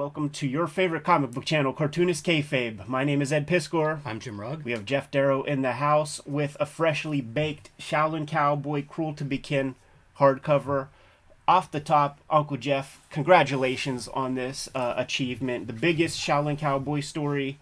[0.00, 2.88] welcome to your favorite comic book channel, Cartoonist Kayfabe.
[2.88, 4.00] My name is Ed Piskor.
[4.02, 4.62] I'm Jim Rugg.
[4.62, 9.26] We have Geof Darrow in the house with a freshly baked Shaolin Cowboy Cruel to
[9.26, 9.74] Be Kin
[10.18, 10.88] hardcover.
[11.46, 15.66] Off the top, Uncle Geof, congratulations on this uh, achievement.
[15.66, 17.58] The biggest Shaolin Cowboy story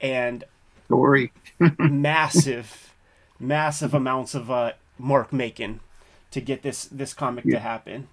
[0.00, 0.42] and
[0.86, 1.30] story.
[1.78, 2.94] massive,
[3.38, 5.78] massive amounts of uh, mark making
[6.32, 7.54] to get this this comic Yeah.
[7.54, 8.08] to happen.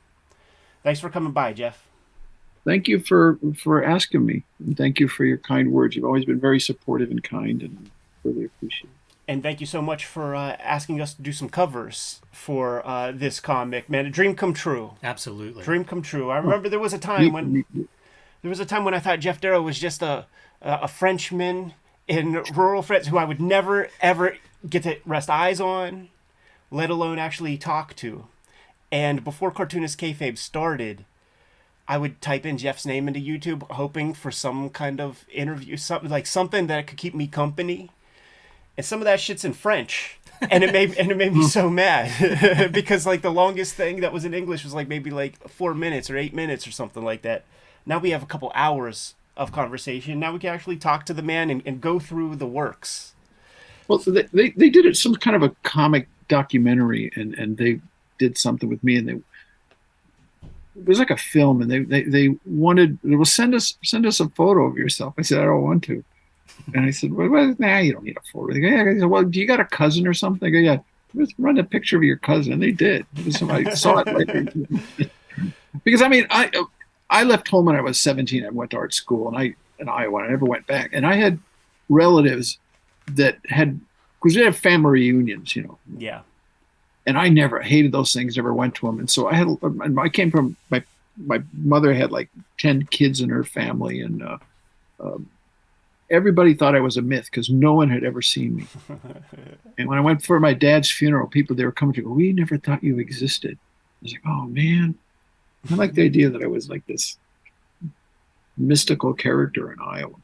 [0.83, 1.73] Thanks for coming by, Geof.
[2.65, 4.43] Thank you for for asking me.
[4.59, 5.95] And thank you for your kind words.
[5.95, 7.89] You've always been very supportive and kind, and
[8.23, 8.85] really appreciate.
[8.85, 8.89] it.
[9.25, 13.11] And thank you so much for uh, asking us to do some covers for uh,
[13.13, 13.89] this comic.
[13.89, 14.93] Man, a dream come true.
[15.01, 15.63] Absolutely.
[15.63, 16.29] Dream come true.
[16.29, 17.87] I remember there was a time when Me- me-
[18.41, 20.25] there was a time when I thought Geof Darrow was just a
[20.61, 21.73] a, a Frenchman
[22.07, 24.37] in rural France who I would never ever
[24.69, 26.09] get to rest eyes on,
[26.71, 28.27] let alone actually talk to.
[28.91, 31.05] And before Cartoonist Kayfabe started,
[31.87, 36.09] I would type in Geof's name into YouTube, hoping for some kind of interview, something
[36.09, 37.89] like something that could keep me company.
[38.77, 40.17] And some of that shit's in French,
[40.49, 41.47] and it made and it made me hmm.
[41.47, 45.47] so mad because like the longest thing that was in English was like maybe like
[45.49, 47.43] four minutes or eight minutes or something like that.
[47.85, 50.19] Now we have a couple hours of conversation.
[50.19, 53.13] Now we can actually talk to the man and, and go through the works.
[53.87, 57.81] Well, they, they they did it some kind of a comic documentary, and and they
[58.17, 59.21] did something with me, and they
[60.75, 64.05] it was like a film, and they they they wanted it was send us send
[64.05, 65.13] us a photo of yourself.
[65.17, 66.03] I said I don't want to,
[66.73, 68.53] and I said well, well nah you don't need a photo.
[68.53, 68.83] They go, yeah.
[68.83, 70.47] I said, well do you got a cousin or something?
[70.47, 70.77] I go yeah.
[71.15, 72.53] Just run a picture of your cousin.
[72.53, 73.05] And they did.
[73.29, 75.09] Somebody saw it right
[75.83, 76.49] because I mean I
[77.09, 78.43] I left home when I was 17.
[78.43, 80.21] I went to art school and I in Iowa.
[80.23, 80.89] I never went back.
[80.93, 81.37] And I had
[81.89, 82.57] relatives
[83.11, 83.79] that had
[84.19, 86.21] because we had family reunions, you know, Yeah.
[87.05, 88.37] And I never hated those things.
[88.37, 89.47] Never went to them, and so I had.
[89.97, 90.83] I came from my
[91.17, 94.37] my mother had like ten kids in her family, and uh,
[94.99, 95.29] um,
[96.09, 98.67] everybody thought I was a myth because no one had ever seen me.
[99.77, 102.31] and when I went for my dad's funeral, people they were coming to go, "We
[102.33, 104.95] never thought you existed." I was like, "Oh man."
[105.71, 107.17] I like the idea that I was like this
[108.57, 110.15] mystical character in Iowa.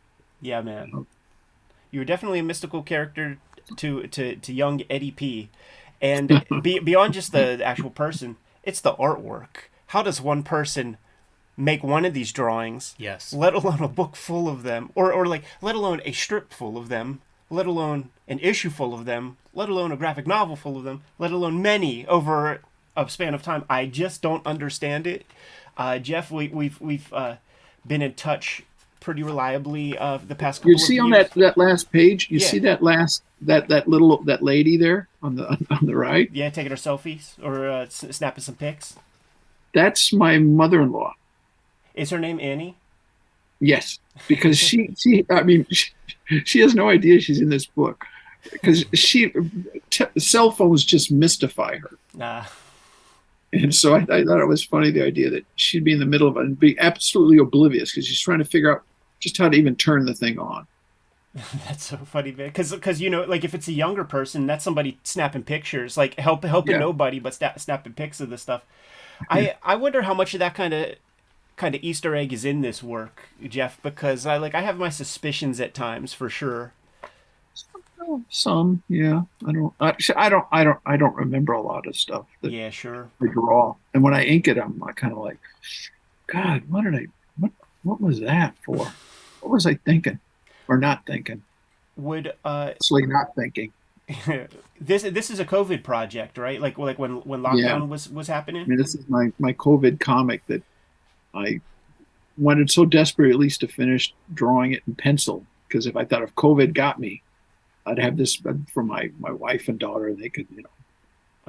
[0.41, 1.06] Yeah, man.
[1.91, 3.38] You were definitely a mystical character
[3.78, 5.50] to to, to young Eddie P.
[6.01, 9.67] And be, beyond just the actual person, it's the artwork.
[9.87, 10.97] How does one person
[11.57, 13.33] make one of these drawings, Yes.
[13.33, 16.77] let alone a book full of them, or, or like, let alone a strip full
[16.77, 20.77] of them, let alone an issue full of them, let alone a graphic novel full
[20.77, 22.61] of them, let alone many over
[22.95, 23.65] a span of time?
[23.69, 25.25] I just don't understand it.
[25.77, 27.35] Uh, Geof, we, we've we've uh,
[27.85, 28.63] been in touch
[29.09, 31.29] pretty reliably uh, the past couple You see on years.
[31.29, 32.45] that that last page, you Yeah.
[32.47, 36.29] see that last that that little that lady there on the on the right.
[36.31, 38.95] Yeah, taking her selfies or uh, snapping some pics.
[39.73, 41.15] That's my mother-in-law.
[41.95, 42.75] Is her name Annie?
[43.59, 43.97] Yes,
[44.27, 45.89] because she she I mean she,
[46.45, 48.05] she has no idea she's in this book
[48.51, 49.33] because she
[49.89, 51.89] t- cell phones just mystify her.
[52.13, 52.43] Nah.
[53.51, 56.05] And so I, I thought it was funny the idea that she'd be in the
[56.05, 58.83] middle of it and be absolutely oblivious because she's trying to figure out
[59.19, 60.68] just how to even turn the thing on.
[61.68, 62.47] That's so funny, man.
[62.47, 66.16] Because, because you know, like if it's a younger person, that's somebody snapping pictures, like
[66.19, 66.80] help helping Yeah.
[66.80, 68.63] nobody, but snapping pics of this stuff.
[69.30, 70.96] I I wonder how much of that kind of
[71.56, 73.74] kind of Easter egg is in this work, Geof.
[73.84, 76.74] Because I like I have my suspicions at times for sure.
[78.30, 79.22] Some, yeah.
[79.46, 79.74] I don't.
[79.80, 80.46] I, I don't.
[80.51, 80.80] I don't.
[80.86, 83.09] I don't remember a lot of stuff that Yeah, sure.
[83.22, 83.75] I draw.
[83.94, 85.38] And when I ink it, I'm kind of like,
[86.28, 87.07] God, what did I?
[87.38, 87.51] What?
[87.84, 88.88] What was that for?
[89.41, 90.19] What was I thinking,
[90.67, 91.41] or not thinking?
[91.97, 93.73] Would uh like not thinking.
[94.81, 96.59] this this is a COVID project, right?
[96.59, 97.79] Like like when when lockdown Yeah.
[97.83, 98.63] was was happening.
[98.63, 100.63] I mean, this is my my COVID comic that
[101.33, 101.59] I
[102.38, 106.23] wanted so desperately at least to finish drawing it in pencil because if I thought
[106.23, 107.21] if COVID got me,
[107.85, 108.41] I'd have this
[108.73, 110.13] for my my wife and daughter.
[110.16, 110.69] They could you know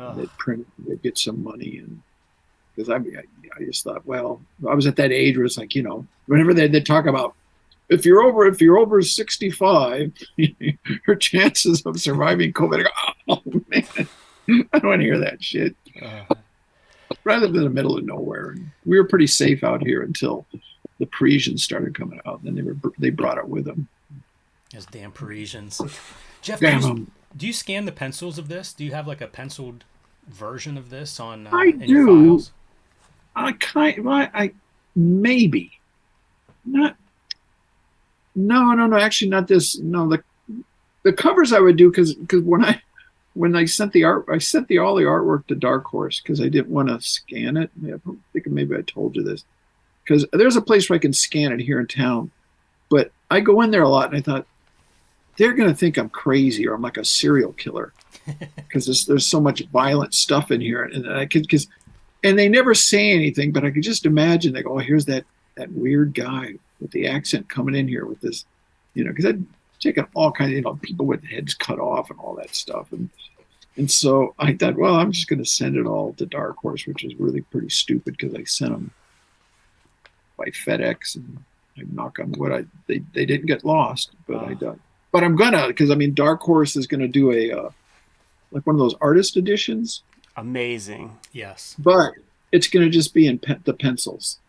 [0.04, 0.16] Ugh.
[0.18, 2.02] they'd print they'd get some money and
[2.74, 3.22] because I, I
[3.60, 6.52] I just thought well I was at that age where it's like you know whenever
[6.52, 7.34] they they talk about
[7.90, 10.12] if you're over if you're over 65
[11.06, 12.90] your chances of surviving COVID go,
[13.28, 14.08] oh man
[14.72, 16.34] I don't want to hear that shit Uh,
[17.24, 18.56] rather than the middle of nowhere.
[18.84, 20.46] We were pretty safe out here until
[20.98, 22.42] the Parisians started coming out.
[22.44, 23.88] Then they were they brought it with them.
[24.72, 25.78] Those damn Parisians.
[26.42, 27.10] Geof, do Damn you, 'em.
[27.36, 28.72] do you scan the pencils of this?
[28.72, 29.84] Do you have like a penciled
[30.28, 32.26] version of this on uh, I in your do.
[32.28, 32.52] files?
[33.36, 34.52] I kind I, I
[34.96, 35.78] maybe
[36.64, 36.96] not.
[38.46, 38.98] No, no, no.
[38.98, 39.78] Actually, not this.
[39.78, 40.22] No, the
[41.02, 42.80] the covers I would do because because when I
[43.34, 46.40] when I sent the art I sent the all the artwork to Dark Horse because
[46.40, 47.70] I didn't want to scan it.
[47.84, 47.98] I
[48.32, 49.44] think maybe I told you this
[50.04, 52.30] because there's a place where I can scan it here in town,
[52.88, 54.46] but I go in there a lot and I thought
[55.36, 57.92] they're going to think I'm crazy or I'm like a serial killer
[58.56, 61.68] because there's, there's so much violent stuff in here and I could because
[62.22, 65.24] and they never say anything, but I could just imagine they go, oh, here's that
[65.56, 68.44] that weird guy with the accent coming in here with this,
[68.94, 69.44] you know, because I'd
[69.80, 72.92] taken all kinds of you know people with heads cut off and all that stuff
[72.92, 73.08] and.
[73.76, 76.86] And so I thought, well, I'm just going to send it all to Dark Horse,
[76.86, 78.90] which is really pretty stupid because I sent them
[80.36, 81.38] by FedEx, and
[81.78, 84.54] I knock on wood, I they, they didn't get lost, but I Wow.
[84.54, 84.80] done.
[85.12, 87.70] But I'm gonna because I mean, Dark Horse is going to do a uh,
[88.50, 90.02] like one of those artist editions,
[90.36, 91.16] Amazing.
[91.32, 91.76] Yes.
[91.78, 92.12] but
[92.50, 94.39] it's going to just be in pe- the pencils.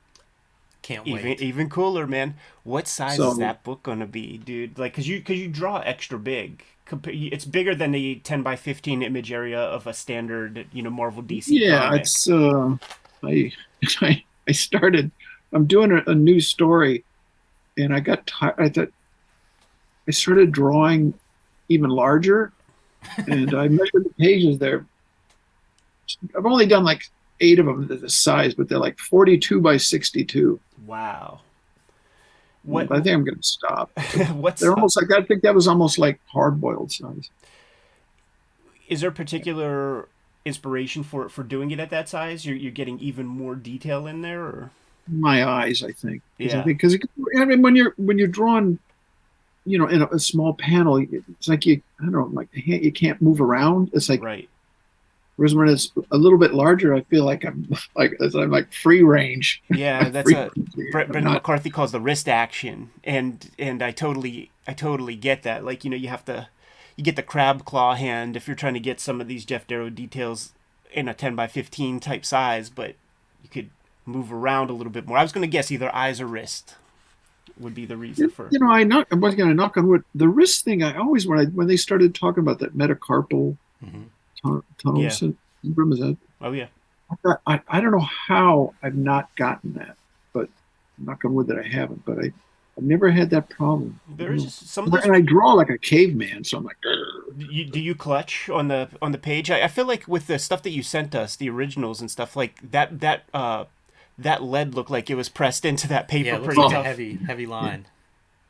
[0.82, 1.42] Can't Even wait.
[1.42, 2.36] even cooler, man.
[2.64, 4.80] What size So- is that book gonna be, dude?
[4.80, 6.64] Like, cause you cause you draw extra big.
[7.06, 11.24] It's bigger than the 10 by 15 image area of a standard, you know, Marvel
[11.24, 11.46] DC.
[11.50, 12.02] yeah, comic.
[12.02, 12.76] it's uh,
[13.24, 13.52] I
[14.02, 15.12] I I started.
[15.54, 17.04] I'm doing a, a new story,
[17.78, 18.56] and I got tired.
[18.58, 18.90] I thought
[20.08, 21.14] I started drawing
[21.70, 22.52] even larger,
[23.28, 24.86] and I measured the pages there.
[26.38, 27.04] I've only done like
[27.42, 30.60] eight of them this size, but they're like 42 by 62.
[30.86, 31.42] wow.
[32.64, 33.92] What I think I'm going to stop.
[34.34, 37.32] what's They're almost like I think that was almost like hard boiled size.
[38.88, 40.08] is there a particular
[40.46, 42.46] inspiration for for doing it at that size?
[42.46, 44.72] You're you're getting even more detail in there, or
[45.08, 46.22] my eyes, I think.
[46.38, 46.62] Yeah.
[46.62, 46.98] Because
[47.38, 48.78] I mean, when you're when you're drawing,
[49.66, 52.92] you know, in a, a small panel, it's like you I don't know, like you
[52.92, 53.90] can't move around.
[53.94, 54.50] It's like right?
[55.38, 59.02] Whereas when it's a little bit larger, I feel like I'm like I'm like free
[59.02, 59.62] range.
[59.70, 60.52] Yeah, that's a
[60.92, 65.64] Brendan McCarthy calls the wrist action, and and I totally I totally get that.
[65.66, 66.50] Like you know, you have to
[66.96, 69.66] you get the crab claw hand if you're trying to get some of these Geof
[69.68, 70.52] Darrow details
[70.92, 72.96] in a 10 by 15 type size, but
[73.42, 73.70] you could
[74.06, 75.18] move around a little bit more.
[75.18, 76.76] I was going to guess either eyes or wrist
[77.58, 78.50] would be the reason for.
[78.52, 79.08] you know, I knock.
[79.12, 80.04] I was going to knock on wood.
[80.14, 84.04] The wrist thing, I always when I when they started talking about that metacarpal Mhm.
[84.44, 85.10] Tun- tunnel Yeah.
[85.10, 86.68] syndrome, is that Oh yeah,
[87.26, 89.96] I, I, I don't know how I've not gotten that,
[90.34, 90.50] but
[90.98, 92.04] knock on wood that I haven't.
[92.06, 92.32] But I,
[92.78, 94.00] I've never had that problem.
[94.18, 96.78] there is some of those and I draw like a caveman, so I'm like,
[97.38, 99.52] Do you, do you clutch on the on the page?
[99.52, 102.36] I, I feel like with the stuff that you sent us, the originals and stuff
[102.36, 103.66] like that, that uh,
[104.18, 106.72] that lead looked like it was pressed into that paper Yeah, it looks pretty like
[106.72, 106.86] a tough.
[106.86, 107.88] heavy, heavy line.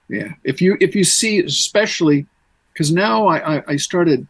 [0.09, 0.29] yeah.
[0.43, 2.27] If you if you see, especially
[2.73, 4.27] because now I, I I started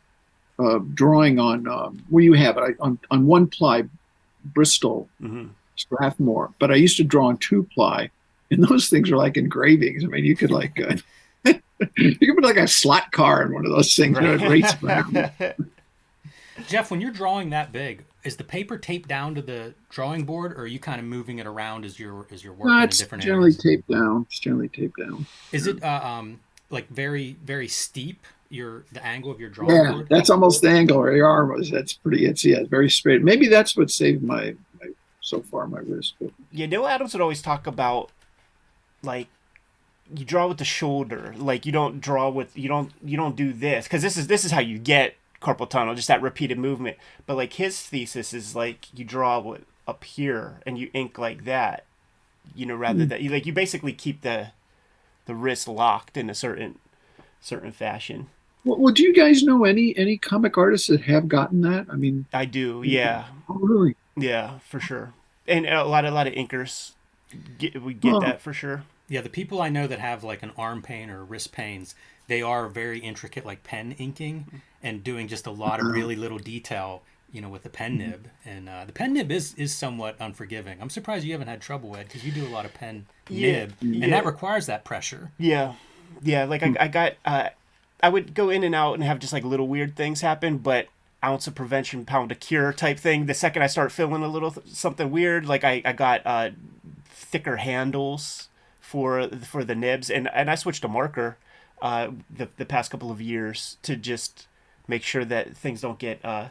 [0.62, 3.84] uh, drawing on um, where you have it I, on on one ply
[4.46, 8.12] Bristol hmm Strathmore, but I used to draw on two ply,
[8.52, 10.04] and those things are like engravings.
[10.04, 10.80] I mean, you could like.
[10.80, 10.98] Uh,
[11.98, 14.20] you could put like a slot car in one of those things.
[14.20, 14.78] You know, it races.
[16.68, 20.54] Geof, when you're drawing that big, is the paper taped down to the drawing board,
[20.54, 22.88] or are you kind of moving it around as you're as you're working No, in
[22.88, 23.58] it's different generally areas?
[23.64, 24.24] taped down.
[24.24, 25.28] It's generally taped down.
[25.52, 28.26] Is it uh, um like very very steep?
[28.52, 30.08] Your the angle of your drawing Yeah, board.
[30.10, 31.72] that's almost the angle where your arm was.
[31.72, 32.26] That's pretty.
[32.26, 33.24] It's yeah, very straight.
[33.24, 34.90] Maybe that's what saved my, my
[35.22, 36.16] so far my wrist.
[36.20, 38.12] But Yeah, Neal Adams would always talk about
[39.02, 39.28] like
[40.14, 43.54] you draw with the shoulder, like you don't draw with you don't you don't do
[43.54, 46.98] this because this is this is how you get carpal tunnel, just that repeated movement.
[47.26, 51.46] But like his thesis is like you draw with up here and you ink like
[51.46, 51.86] that,
[52.54, 53.10] you know, rather hmm.
[53.10, 54.52] that you like you basically keep the
[55.26, 56.78] the wrist locked in a certain
[57.40, 58.30] certain fashion.
[58.64, 61.88] Well, well, do you guys know any any comic artists that have gotten that?
[61.90, 63.96] I mean, I do, yeah, oh, really?
[64.18, 65.14] yeah, for sure.
[65.48, 66.94] And a lot a lot of inkers
[67.58, 68.20] get we get Huh.
[68.20, 68.84] that for sure.
[69.08, 71.96] Yeah, the people I know that have like an arm pain or wrist pains,
[72.28, 74.48] they are very intricate, like pen inking
[74.82, 78.30] and doing just a lot of really little detail, you know, with the pen nib.
[78.46, 80.82] And uh, the pen nib is is somewhat unforgiving.
[80.82, 83.66] I'm surprised you haven't had trouble, Ed, because you do a lot of pen Yeah,
[83.66, 85.32] nib, and that requires that pressure.
[85.38, 85.74] Yeah,
[86.22, 86.46] yeah.
[86.46, 87.50] Like I, I got, uh,
[88.04, 90.88] I would go in and out and have just like little weird things happen, but
[91.24, 93.26] ounce of prevention, pound of cure type thing.
[93.26, 96.50] The second I start feeling a little th- something weird, like I, I got uh,
[97.10, 101.38] thicker handles for for the nibs, and and I switched to marker,
[101.82, 104.48] uh, the the past couple of years to just
[104.88, 106.50] make sure that things don't get uh,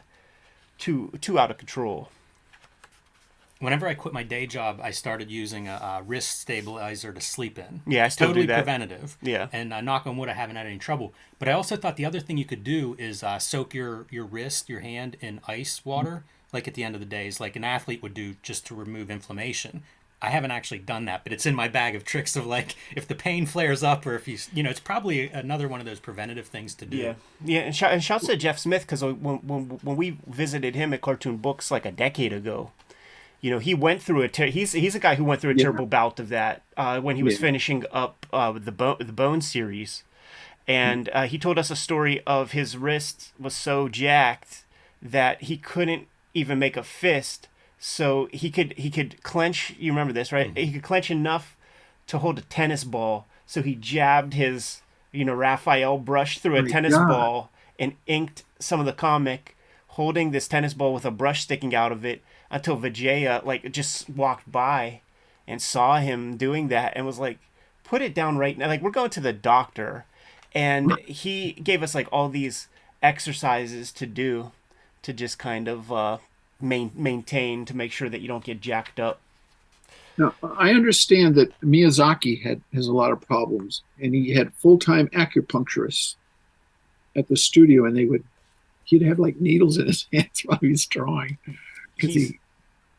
[0.77, 2.09] too too out of control.
[3.61, 7.57] Whenever I quit my day job, I started using a, a wrist stabilizer to sleep
[7.57, 7.81] in.
[7.87, 8.63] Yeah, I still totally do that.
[8.63, 9.17] preventative.
[9.21, 9.47] Yeah.
[9.53, 11.13] And uh, knock on wood, I haven't had any trouble.
[11.39, 14.25] But I also thought the other thing you could do is uh, soak your your
[14.25, 17.63] wrist, your hand in ice water, like at the end of the days, like an
[17.63, 19.83] athlete would do, just to remove inflammation.
[20.23, 23.07] I haven't actually done that, but it's in my bag of tricks of like if
[23.07, 25.99] the pain flares up or if you, you know, it's probably another one of those
[25.99, 26.97] preventative things to do.
[26.97, 27.13] Yeah,
[27.43, 30.93] yeah, and, shout, and shouts to Jeff Smith because when, when when we visited him
[30.93, 32.71] at Cartoon Books like a decade ago,
[33.41, 35.55] you know, he went through a ter- he's he's a guy who went through a
[35.55, 35.63] Yeah.
[35.63, 37.41] terrible bout of that uh, when he was Yeah.
[37.41, 40.03] finishing up uh, the bone the Bone series,
[40.67, 44.63] and uh, he told us a story of his wrist was so jacked
[45.01, 47.47] that he couldn't even make a fist.
[47.79, 49.73] So he could he could clench.
[49.79, 50.55] You remember this, right?
[50.55, 51.57] He could clench enough
[52.07, 53.25] to hold a tennis ball.
[53.47, 54.81] So he jabbed his
[55.11, 57.07] you know Raphael brush through a tennis God.
[57.07, 59.57] ball and inked some of the comic,
[59.87, 62.21] holding this tennis ball with a brush sticking out of it
[62.51, 65.01] until Vijaya like just walked by
[65.47, 67.39] and saw him doing that and was like,
[67.83, 70.05] "Put it down right now." Like we're going to the doctor,
[70.53, 72.67] and he gave us like all these
[73.01, 74.51] exercises to do
[75.01, 76.17] to just kind of uh,
[76.61, 79.19] main, maintain to make sure that you don't get jacked up.
[80.17, 84.77] Now, I understand that Miyazaki had has a lot of problems, and he had full
[84.77, 86.15] time acupuncturists
[87.15, 88.23] at the studio, and they would
[88.83, 91.57] he'd have like needles in his hands while he was drawing He's-
[92.01, 92.39] he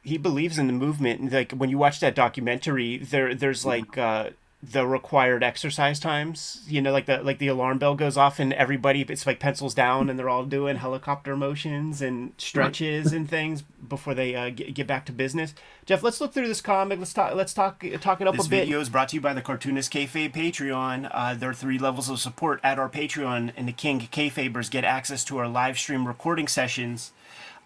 [0.03, 4.31] he believes in the movement like when you watch that documentary there there's like uh
[4.63, 8.53] the required exercise times you know like the like the alarm bell goes off and
[8.53, 13.65] everybody it's like pencils down and they're all doing helicopter motions and stretches and things
[13.89, 15.55] before they uh, get, get back to business.
[15.87, 16.99] Geof let's look through this comic.
[16.99, 18.57] Let's talk let's talk talk it up This a bit.
[18.57, 21.11] This video is brought to you by the Cartoonist Kayfabe Patreon.
[21.13, 24.85] Uh, there are three levels of support at our Patreon, and the King Kayfabers get
[24.85, 27.13] access to our live stream recording sessions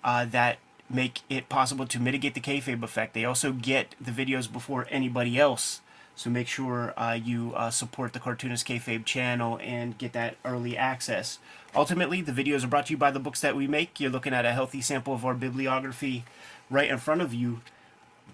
[0.03, 3.15] uh, that make it possible to mitigate the kayfabe effect.
[3.15, 5.81] They also get the videos before anybody else.
[6.15, 10.75] So make sure uh, you uh, support the Cartoonist Kayfabe channel and get that early
[10.75, 11.39] access.
[11.75, 14.01] Ultimately, the videos are brought to you by the books that we make.
[14.01, 16.25] You're looking at a healthy sample of our bibliography
[16.71, 17.61] right in front of you.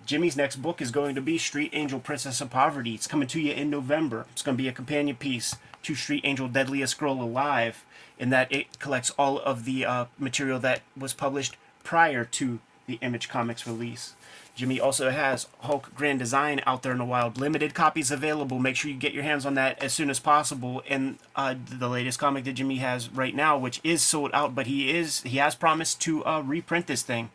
[0.07, 2.95] Jimmy's next book is going to be Street Angel Princess of Poverty.
[2.95, 4.27] It's coming to you in November.
[4.31, 7.85] It's going to be a companion piece to Street Angel Deadliest Girl Alive,
[8.17, 12.99] in that it collects all of the uh, material that was published prior to the
[13.01, 14.15] Image Comics release.
[14.55, 17.39] Jimmy also has Hulk Grand Design out there in the wild.
[17.39, 18.59] Limited copies available.
[18.59, 20.83] Make sure you get your hands on that as soon as possible.
[20.89, 24.67] And uh, the latest comic that Jimmy has right now, which is sold out, but
[24.67, 27.31] he is he has promised to uh, reprint this thing.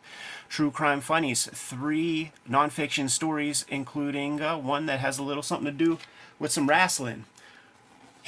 [0.48, 5.72] True Crime Funnies, three nonfiction stories, including uh, one that has a little something to
[5.72, 5.98] do
[6.38, 7.24] with some wrestling.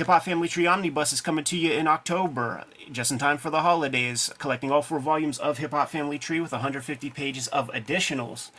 [0.00, 3.50] Hip Hop Family Tree Omnibus is coming to you in October, just in time for
[3.50, 7.68] the holidays, collecting all four volumes of Hip Hop Family Tree with 150 pages of
[7.74, 8.50] additionals.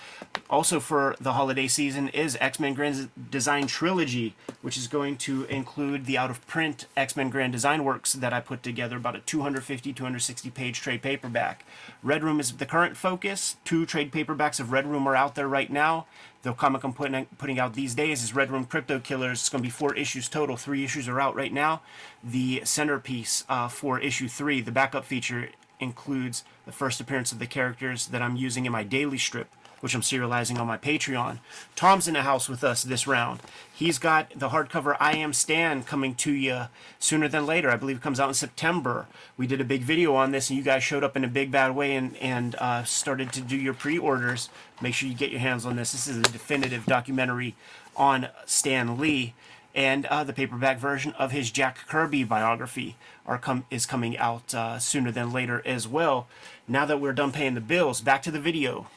[0.52, 6.06] Also for the holiday season is X-Men Grand Design Trilogy, which is going to include
[6.06, 10.80] the out-of-print X-Men Grand Design works that I put together, about a 250, 260 page
[10.80, 11.66] trade paperback.
[12.04, 13.58] Red Room is the current focus.
[13.66, 16.06] Two trade paperbacks of Red Room are out there right now.
[16.44, 19.42] The comic I'm putting putting out these days is Red Room Crypto Killers.
[19.42, 20.58] It's going to be four issues total.
[20.58, 21.82] Three issues are out right now.
[22.24, 27.46] The centerpiece uh, for issue three, the backup feature, includes the first appearance of the
[27.46, 29.50] characters that I'm using in my daily strip,
[29.82, 31.40] which I'm serializing on my Patreon.
[31.76, 33.42] Tom's in the house with us this round.
[33.74, 36.68] He's got the hardcover I Am Stan coming to you
[37.00, 37.70] sooner than later.
[37.70, 39.08] I believe it comes out in September.
[39.38, 41.52] We did a big video on this, and you guys showed up in a big
[41.52, 44.50] bad way and, and uh, started to do your pre orders.
[44.82, 45.92] Make sure you get your hands on this.
[45.92, 47.56] This is a definitive documentary
[47.96, 49.34] on Stan Lee.
[49.74, 54.54] And uh, the paperback version of his Jack Kirby biography are com- is coming out
[54.54, 56.28] uh, sooner than later as well.
[56.68, 58.88] Now that we're done paying the bills, back to the video.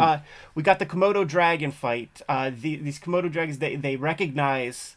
[0.00, 0.18] Uh,
[0.54, 2.22] we got the Komodo dragon fight.
[2.28, 4.96] Uh, the, these Komodo dragons, they, they recognize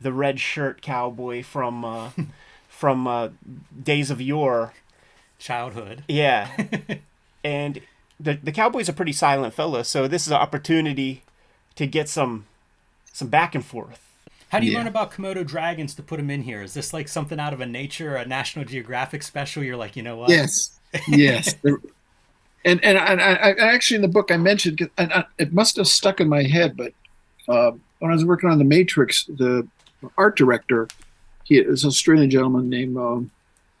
[0.00, 2.10] the red shirt cowboy from uh,
[2.68, 3.28] from uh,
[3.82, 4.72] days of yore.
[5.38, 6.02] Childhood.
[6.08, 6.50] Yeah,
[7.44, 7.80] and
[8.18, 11.22] the the cowboy's a pretty silent fella, so this is an opportunity
[11.76, 12.46] to get some
[13.12, 14.04] some back and forth.
[14.50, 14.78] How do you Yeah.
[14.78, 16.62] learn about Komodo dragons to put them in here?
[16.62, 19.62] Is this like something out of a Nature, a National Geographic special?
[19.62, 20.30] You're like, you know what?
[20.30, 21.54] Yes, yes.
[21.62, 21.78] There-
[22.64, 25.86] and and I, I, actually in the book I mentioned and I, it must have
[25.86, 26.92] stuck in my head, but
[27.48, 29.66] uh, when I was working on the Matrix, the
[30.16, 30.88] art director,
[31.44, 33.30] he is an Australian gentleman named um,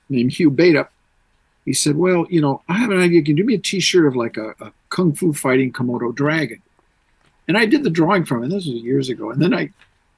[0.08, 0.92] named Hugh Bateup.
[1.64, 3.22] He said, "Well, you know, I have an idea.
[3.22, 6.62] Can you do me a T-shirt of like a, a kung fu fighting Komodo dragon?"
[7.46, 8.48] And I did the drawing from it.
[8.48, 9.30] This was years ago.
[9.30, 9.70] And then I,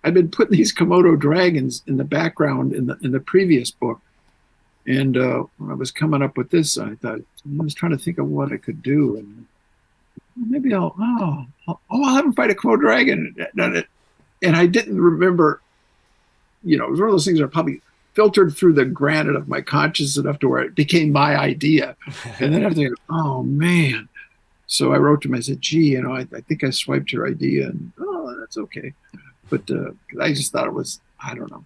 [0.02, 4.00] I'd been putting these Komodo dragons in the background in the in the previous book.
[4.90, 7.98] And uh, when I was coming up with this, I thought I was trying to
[7.98, 9.46] think of what I could do, and
[10.34, 15.00] maybe I'll oh I'll, oh, I'll have him fight a Komodo dragon, and I didn't
[15.00, 15.60] remember.
[16.64, 17.80] You know, it was one of those things that probably
[18.14, 21.96] filtered through the granite of my conscience enough to where it became my idea,
[22.40, 24.08] and then I think, oh man.
[24.66, 25.36] So I wrote to him.
[25.36, 28.56] I said, "Gee, you know, I, I think I swiped your idea, and oh, that's
[28.56, 28.92] okay."
[29.50, 31.64] But uh, I just thought it was, I don't know,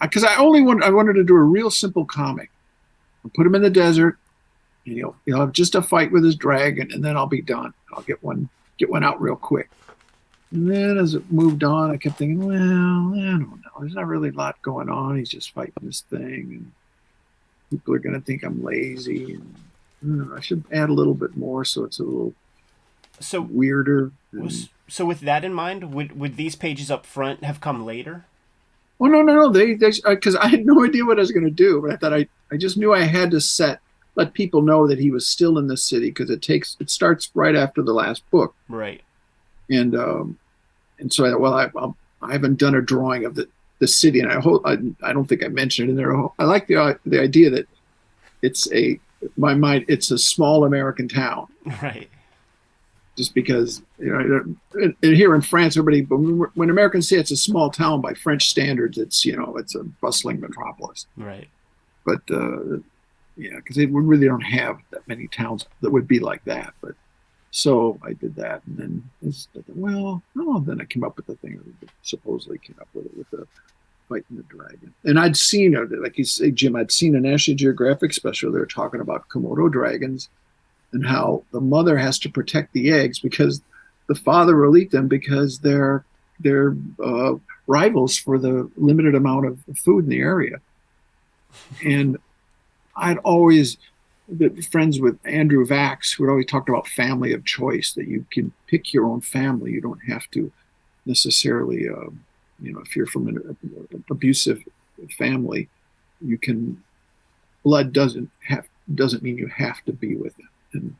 [0.00, 2.50] because I only want I wanted to do a real simple comic.
[3.34, 4.18] Put him in the desert,
[4.84, 7.74] And he'll he'll have just a fight with his dragon, and then I'll be done.
[7.92, 8.48] I'll get one
[8.78, 9.68] get one out real quick.
[10.52, 13.80] And then as it moved on, I kept thinking, well, I don't know.
[13.80, 15.16] There's not really a lot going on.
[15.16, 16.72] He's just fighting this thing, and
[17.70, 19.40] people are going to think I'm lazy.
[20.02, 22.34] And I, I should add a little bit more so it's a little
[23.18, 24.12] So weirder.
[24.32, 28.26] And, so with that in mind, would would these pages up front have come later?
[29.00, 29.48] Oh no, no, no!
[29.50, 32.14] They because I had no idea what I was going to do, but I thought
[32.14, 33.80] I I just knew I had to set
[34.14, 37.30] let people know that he was still in the city because it takes it starts
[37.34, 38.54] right after the last book.
[38.68, 39.02] Right.
[39.68, 40.38] and um,
[40.98, 43.48] and so I, thought well I I'll, I haven't done a drawing of the
[43.78, 46.16] the city, and I hope I, I don't think I mentioned it in there.
[46.38, 47.68] I like the uh, the idea that
[48.42, 48.98] it's a
[49.36, 51.48] my mind it's a small American town,
[51.82, 52.08] Right.
[53.16, 57.36] Just because you know and here in France everybody but when, Americans say it's a
[57.36, 61.48] small town by French standards, it's you know it's a bustling metropolis, Right.
[62.04, 62.78] but uh,
[63.36, 66.94] yeah, because we really don't have that many towns that would be like that, but.
[67.52, 71.36] So I did that, and then it's, well, oh, then I came up with the
[71.36, 73.46] thing that supposedly came up with it with the
[74.10, 74.92] fighting the dragon.
[75.04, 78.52] And I'd seen it, like you say, Jim, I'd seen a National Geographic special.
[78.52, 80.28] They were talking about Komodo dragons
[80.92, 83.60] and how the mother has to protect the eggs because
[84.06, 86.04] the father will eat them because they're
[86.40, 87.34] they're uh,
[87.66, 90.60] rivals for the limited amount of food in the area.
[91.84, 92.18] And
[92.94, 93.78] I'd always
[94.34, 98.26] been friends with Andrew Vachss, who had always talked about family of choice, that you
[98.30, 99.72] can pick your own family.
[99.72, 100.52] You don't have to
[101.04, 102.10] necessarily, uh,
[102.60, 103.58] you know, if you're from an
[104.10, 104.62] abusive
[105.18, 105.68] family,
[106.20, 106.82] you can.
[107.64, 110.44] Blood doesn't have doesn't mean you have to be with it.
[110.76, 110.96] And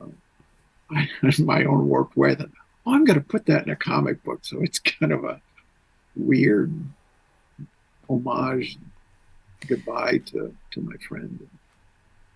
[0.00, 0.06] uh,
[0.94, 2.48] I, my own warped way that
[2.86, 5.40] oh, I'm going to put that in a comic book, so it's kind of a
[6.16, 6.72] weird
[8.08, 8.76] homage
[9.66, 11.48] goodbye to to my friend.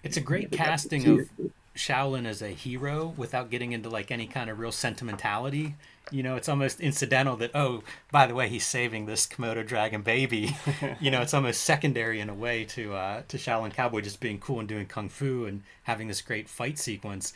[0.02, 1.28] It's a great I got to casting of
[1.76, 5.74] Shaolin as a hero without getting into like any kind of real sentimentality.
[6.10, 10.02] You know, it's almost incidental that oh, by the way, he's saving this Komodo dragon
[10.02, 10.54] baby.
[11.00, 14.38] you know, it's almost secondary in a way to uh, to Shaolin Cowboy just being
[14.38, 17.32] cool and doing kung fu and having this great fight sequence.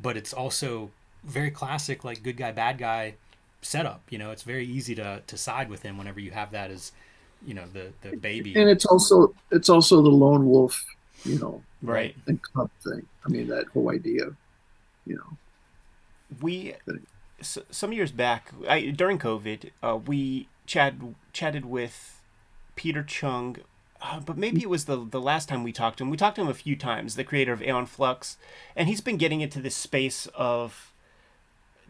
[0.00, 0.90] But it's also
[1.24, 3.14] very classic, like good guy, bad guy
[3.60, 4.02] setup.
[4.08, 6.92] You know, it's very easy to to side with him whenever you have that as
[7.44, 8.54] you know the the baby.
[8.54, 10.80] and it's also it's also the lone wolf,
[11.24, 12.14] you know, Right.
[12.28, 13.04] and cub thing.
[13.26, 14.26] I mean, that whole idea,
[15.06, 15.36] you know.
[16.40, 16.74] we
[17.42, 20.94] s- some years back I, during COVID, uh, we chat
[21.32, 22.20] chatted with
[22.76, 23.58] Peter Chung,
[24.00, 26.10] uh, but maybe it was the the last time we talked to him.
[26.10, 28.36] We talked to him a few times, the creator of Aeon Flux,
[28.74, 30.92] and he's been getting into this space of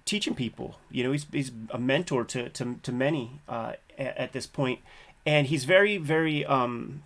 [0.04, 0.78] teaching people.
[0.90, 4.80] You know, he's he's a mentor to to, to many uh, at, at this point,
[5.24, 7.02] and he's very very um,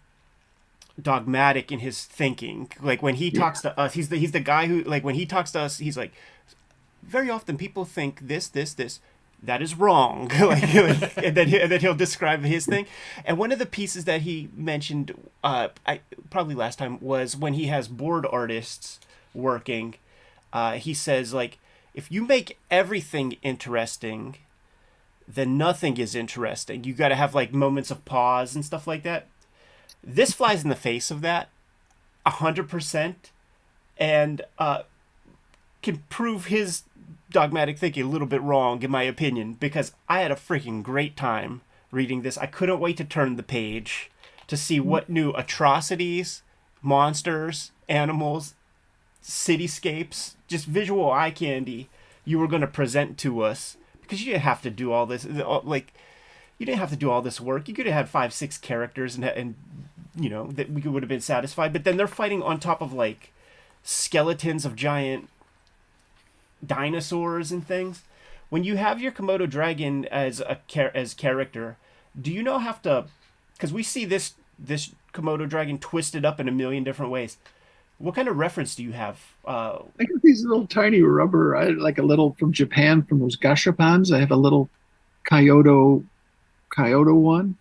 [1.00, 2.70] dogmatic in his thinking.
[2.80, 5.26] Like when he talks to us, he's the he's the guy who like when he
[5.26, 6.12] talks to us, he's like
[7.06, 9.00] very often people think this, this, this.
[9.42, 10.28] That is wrong.
[10.40, 10.62] like,
[11.16, 12.86] and, then he, and then he'll describe his thing.
[13.24, 15.12] And one of the pieces that he mentioned,
[15.44, 18.98] uh, I probably last time was when he has board artists
[19.34, 19.94] working.
[20.52, 21.58] Uh, he says like,
[21.94, 24.36] if you make everything interesting,
[25.28, 26.84] then nothing is interesting.
[26.84, 29.26] You got to have like moments of pause and stuff like that.
[30.02, 31.48] This flies in the face of that,
[32.24, 33.30] a hundred percent,
[33.98, 34.82] and uh,
[35.82, 36.82] can prove his
[37.30, 41.16] dogmatic thinking a little bit wrong, in my opinion, because I had a freaking great
[41.16, 42.38] time reading this.
[42.38, 44.10] I couldn't wait to turn the page
[44.46, 46.42] to see what new atrocities,
[46.82, 48.54] monsters, animals,
[49.22, 51.88] cityscapes, just visual eye candy
[52.26, 55.24] you were going to present to us because you didn't have to do all this
[55.24, 55.94] like
[56.58, 59.16] you didn't have to do all this work you could have had five six characters
[59.16, 59.54] and and
[60.14, 62.92] you know that we would have been satisfied but then they're fighting on top of
[62.92, 63.32] like
[63.82, 65.28] skeletons of giant
[66.66, 68.02] dinosaurs and things.
[68.48, 70.58] When you have your komodo dragon as a
[70.96, 71.76] as character
[72.20, 73.06] do you know have to
[73.54, 77.36] because we see this this komodo dragon twisted up in a million different ways.
[77.98, 81.68] What kind of reference do you have uh, I got these little tiny rubber, I
[81.68, 84.14] like a little from Japan from those gashapons.
[84.14, 84.68] I have a little
[85.28, 86.04] Kyoto,
[86.74, 87.56] Kyoto one,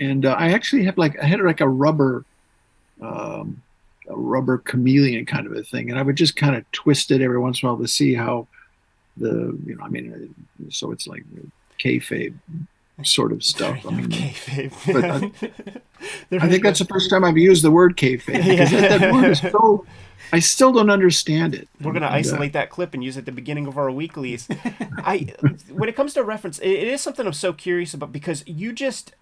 [0.00, 2.24] and uh, I actually have like I had like a rubber,
[3.00, 3.62] um,
[4.08, 7.20] a rubber chameleon kind of a thing, and I would just kind of twist it
[7.20, 8.46] every once in a while to see how
[9.16, 11.24] the you know I mean, uh, so it's like
[11.78, 12.34] kayfabe
[13.04, 13.84] sort of stuff.
[13.86, 14.92] I mean, kayfabe.
[14.92, 15.04] but
[16.40, 19.12] I, I think that's the first time I've used the word kayfabe because that, that
[19.12, 19.86] word is so.
[20.34, 21.68] I still don't understand it.
[21.78, 23.90] We're gonna And, uh, isolate that clip and use it at the beginning of our
[23.90, 24.48] weeklies.
[24.98, 25.34] I,
[25.70, 28.72] when it comes to reference, it, it is something I'm so curious about because you
[28.72, 29.12] just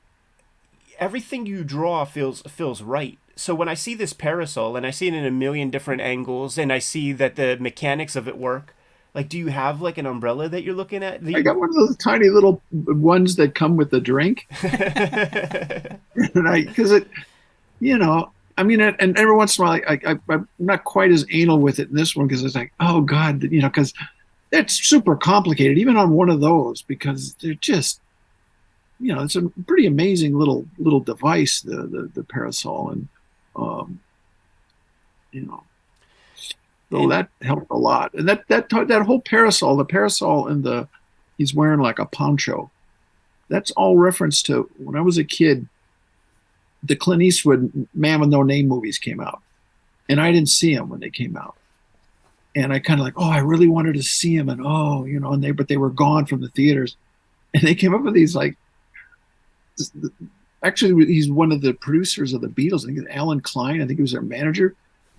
[1.01, 3.19] everything you draw feels feels right.
[3.41, 6.59] So when I see this parasol and I see it in a million different angles
[6.59, 8.75] and I see that the mechanics of it work,
[9.15, 11.27] like do you have like an umbrella that you're looking at?
[11.27, 14.47] I got one of those tiny little ones that come with the drink.
[14.63, 17.09] and I because it
[17.81, 21.11] you know, I mean, and every once in a while, I, I, am not quite
[21.11, 23.95] as anal with it in this one because it's like, oh God, you know, because
[24.53, 28.03] it's super complicated, even on one of those, because they're just,
[29.01, 33.09] you know, it's a pretty amazing little little device, the the, the parasol, and
[33.57, 34.01] um,
[35.33, 35.63] you know,
[36.91, 38.15] so that helped a lot.
[38.15, 40.89] And that that that whole parasol, the parasol and the
[41.39, 42.71] he's wearing like a poncho.
[43.49, 45.67] That's all reference to when I was a kid
[46.83, 49.43] the Clint Eastwood Man with No Name movies came out,
[50.09, 51.57] and I didn't see them when they came out.
[52.57, 55.21] And I kind of like, oh, I really wanted to see them, and oh, you
[55.21, 56.97] know, and they but they were gone from the theaters,
[57.55, 58.57] and they came up with these like,
[60.63, 62.83] actually, he's one of the producers of the Beatles.
[62.83, 63.81] I think it's Allen Klein.
[63.81, 64.75] I think he was their manager.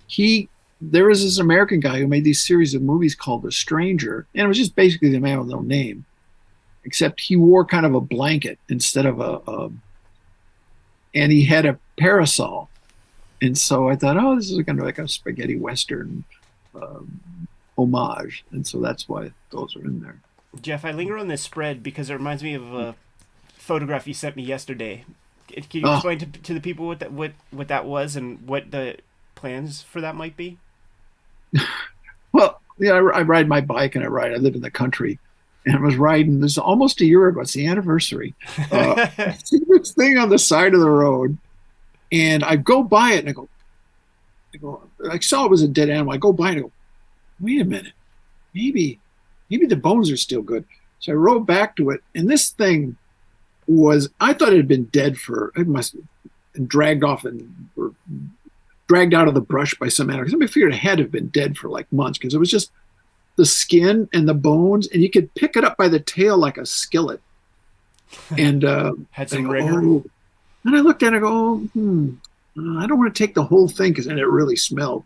[0.06, 0.48] He
[0.82, 4.44] there was this American guy who made these series of movies called The Stranger, and
[4.44, 6.04] it was just basically the man with no name,
[6.84, 9.70] except he wore kind of a blanket instead of a, a
[11.14, 12.68] and he had a parasol.
[13.40, 16.24] And so I thought, oh, this is kind of like a spaghetti western
[16.74, 17.20] um,
[17.78, 20.20] homage, and so that's why those are in there.
[20.56, 22.96] Geof, I linger on this spread because it reminds me of a
[23.54, 25.04] photograph you sent me yesterday.
[25.52, 25.94] Can you oh.
[25.94, 28.96] explain to, to the people what that what what that was and what the
[29.34, 30.58] plans for that might be?
[32.32, 34.32] well, yeah, I, I, ride my bike and I ride.
[34.32, 35.18] I live in the country,
[35.66, 37.40] and I was riding this almost a year ago.
[37.40, 38.34] It's the anniversary.
[38.70, 41.36] Uh, this thing on the side of the road,
[42.10, 43.48] and I go by it and I go,
[44.54, 46.14] I go, I saw it was a dead animal.
[46.14, 46.72] I go by and I go,
[47.40, 47.92] wait a minute,
[48.54, 48.98] maybe,
[49.50, 50.64] maybe the bones are still good.
[51.00, 52.96] So I rode back to it, and this thing
[53.66, 55.96] was, I thought it had been dead for, it must
[56.54, 57.94] have dragged off and or
[58.88, 60.42] dragged out of the brush by some animal.
[60.42, 62.70] I figured it had to have been dead for like months because it was just
[63.36, 66.58] the skin and the bones, and you could pick it up by the tail like
[66.58, 67.20] a skillet.
[68.36, 69.80] And uh, had some rigor.
[69.82, 70.04] Oh.
[70.64, 72.10] And I looked at it and I go, oh, hmm,
[72.58, 75.04] uh, I don't want to take the whole thing because then it really smelled.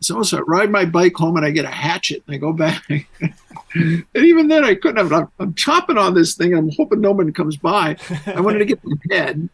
[0.00, 2.52] So, so I ride my bike home and I get a hatchet and I go
[2.52, 2.84] back.
[3.74, 5.12] and even then, I couldn't have.
[5.12, 6.52] I'm, I'm, chopping on this thing.
[6.52, 7.96] and I'm hoping no one comes by.
[8.26, 9.48] I wanted to get the head,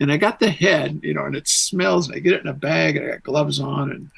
[0.00, 2.06] and I got the head, you know, and it smells.
[2.06, 4.10] And I get it in a bag and I got gloves on and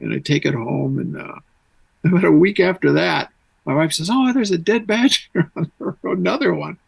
[0.00, 1.36] and I take it home and uh,
[2.04, 3.30] about a week after that,
[3.64, 5.70] my wife says, "Oh, there's a dead badger on
[6.02, 6.78] another one."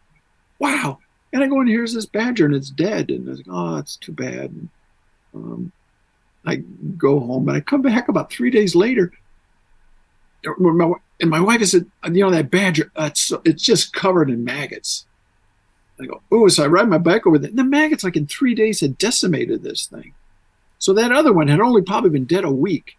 [0.59, 0.99] Wow!
[1.31, 3.09] And I go and here's this badger, and it's dead.
[3.09, 4.69] And I was like, "Oh, it's too bad." And,
[5.33, 5.71] um,
[6.45, 6.57] I
[6.97, 9.11] go home, and I come back about three days later.
[10.45, 12.91] And my wife said, "You know that badger?
[12.97, 15.05] It's it's just covered in maggots."
[15.99, 17.49] I go, "Oh!" So I ride my bike over there.
[17.49, 20.13] And the maggots, like in three days, had decimated this thing.
[20.77, 22.97] So that other one had only probably been dead a week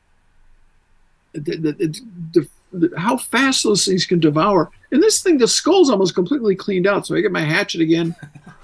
[1.44, 1.98] the,
[2.32, 4.70] the, the, how fast those things can devour.
[4.90, 7.06] And this thing, the skull's almost completely cleaned out.
[7.06, 8.14] So I get my hatchet again,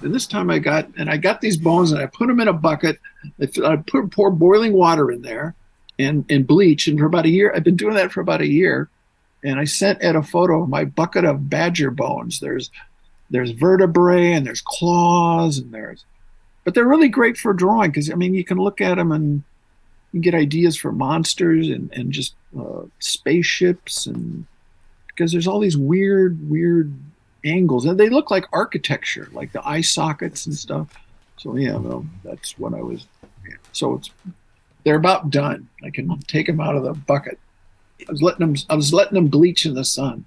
[0.05, 2.49] and this time I got and I got these bones and I put them in
[2.49, 2.99] a bucket.
[3.41, 5.55] I put pour boiling water in there,
[5.99, 6.89] and and bleach.
[6.89, 8.89] And for about a year, I've been doing that for about a year.
[9.45, 12.41] And I sent Ed a photo of my bucket of badger bones.
[12.41, 12.71] There's
[13.31, 16.05] there's vertebrae and there's claws and there's,
[16.65, 19.43] but they're really great for drawing because I mean you can look at them and
[20.13, 24.47] you get ideas for monsters and and just uh, spaceships and
[25.09, 26.95] because there's all these weird weird
[27.45, 30.95] angles and they look like architecture like the eye sockets and stuff
[31.37, 33.07] so yeah well that's what i was
[33.49, 33.57] yeah.
[33.73, 34.11] so it's
[34.85, 37.39] they're about done i can take them out of the bucket
[38.09, 40.25] i was letting them i was letting them bleach in the sun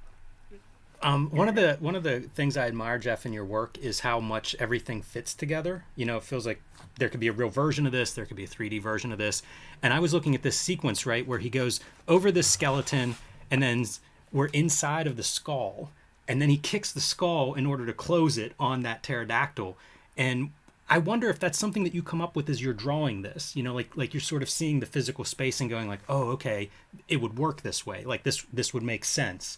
[1.05, 3.99] um, one of the one of the things I admire, Geof, in your work is
[3.99, 5.83] how much everything fits together.
[5.95, 6.59] You know, it feels like
[6.97, 9.19] there could be a real version of this, there could be a 3D version of
[9.19, 9.43] this.
[9.83, 13.15] And I was looking at this sequence, right, where he goes over this skeleton
[13.51, 13.85] and then
[14.31, 15.91] we're inside of the skull,
[16.27, 19.77] and then he kicks the skull in order to close it on that pterodactyl.
[20.17, 20.51] And
[20.89, 23.55] I wonder if that's something that you come up with as you're drawing this.
[23.55, 26.29] You know, like like you're sort of seeing the physical space and going like, oh,
[26.31, 26.69] okay,
[27.07, 28.03] it would work this way.
[28.03, 29.57] Like this this would make sense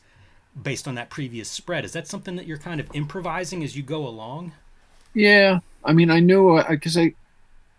[0.61, 1.85] based on that previous spread.
[1.85, 4.53] Is that something that you're kind of improvising as you go along?
[5.13, 7.13] Yeah, I mean, I know because uh, I,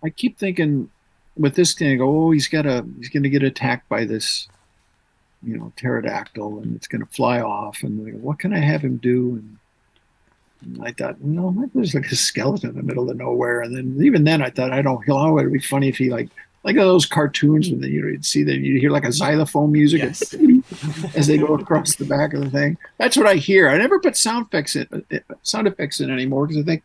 [0.04, 0.90] I keep thinking
[1.36, 4.04] with this thing, I go, oh, he's got a, he's going to get attacked by
[4.04, 4.48] this,
[5.42, 8.82] you know, pterodactyl, and it's going to fly off, and go, what can I have
[8.82, 9.36] him do?
[9.36, 9.58] And,
[10.62, 14.04] and I thought, no, there's like a skeleton in the middle of nowhere, and then
[14.04, 16.28] even then, I thought, I don't, he'll, oh, it'd be funny if he like
[16.64, 20.02] like those cartoons when you know you'd see that you hear like a xylophone music
[20.02, 20.34] yes.
[21.14, 22.76] as they go across the back of the thing.
[22.98, 23.68] That's what I hear.
[23.68, 26.82] I never put sound effects in uh, sound effects in anymore because I think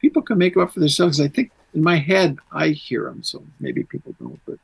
[0.00, 1.20] people can make them up for themselves.
[1.20, 4.40] I think in my head, I hear them, so maybe people don't.
[4.46, 4.58] But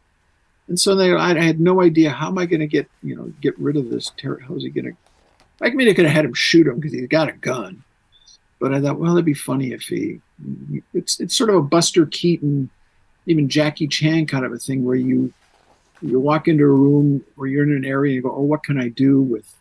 [0.69, 3.33] and so they, I had no idea how am I going to get you know
[3.41, 4.41] get rid of this terror.
[4.47, 4.97] How's he going to?
[5.61, 7.83] I mean, I could have had him shoot him because he's got a gun.
[8.61, 10.21] But I thought, well, it'd be funny if he.
[10.93, 12.71] It's it's sort of a Buster Keaton,
[13.27, 15.33] even Jackie Chan kind of a thing where you
[16.03, 18.63] you walk into a room where you're in an area and you go, oh, what
[18.63, 19.53] can I do with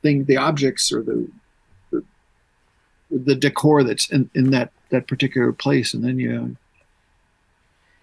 [0.00, 1.28] thing the objects or the
[1.90, 2.04] the,
[3.10, 6.56] the decor that's in, in that that particular place, and then you.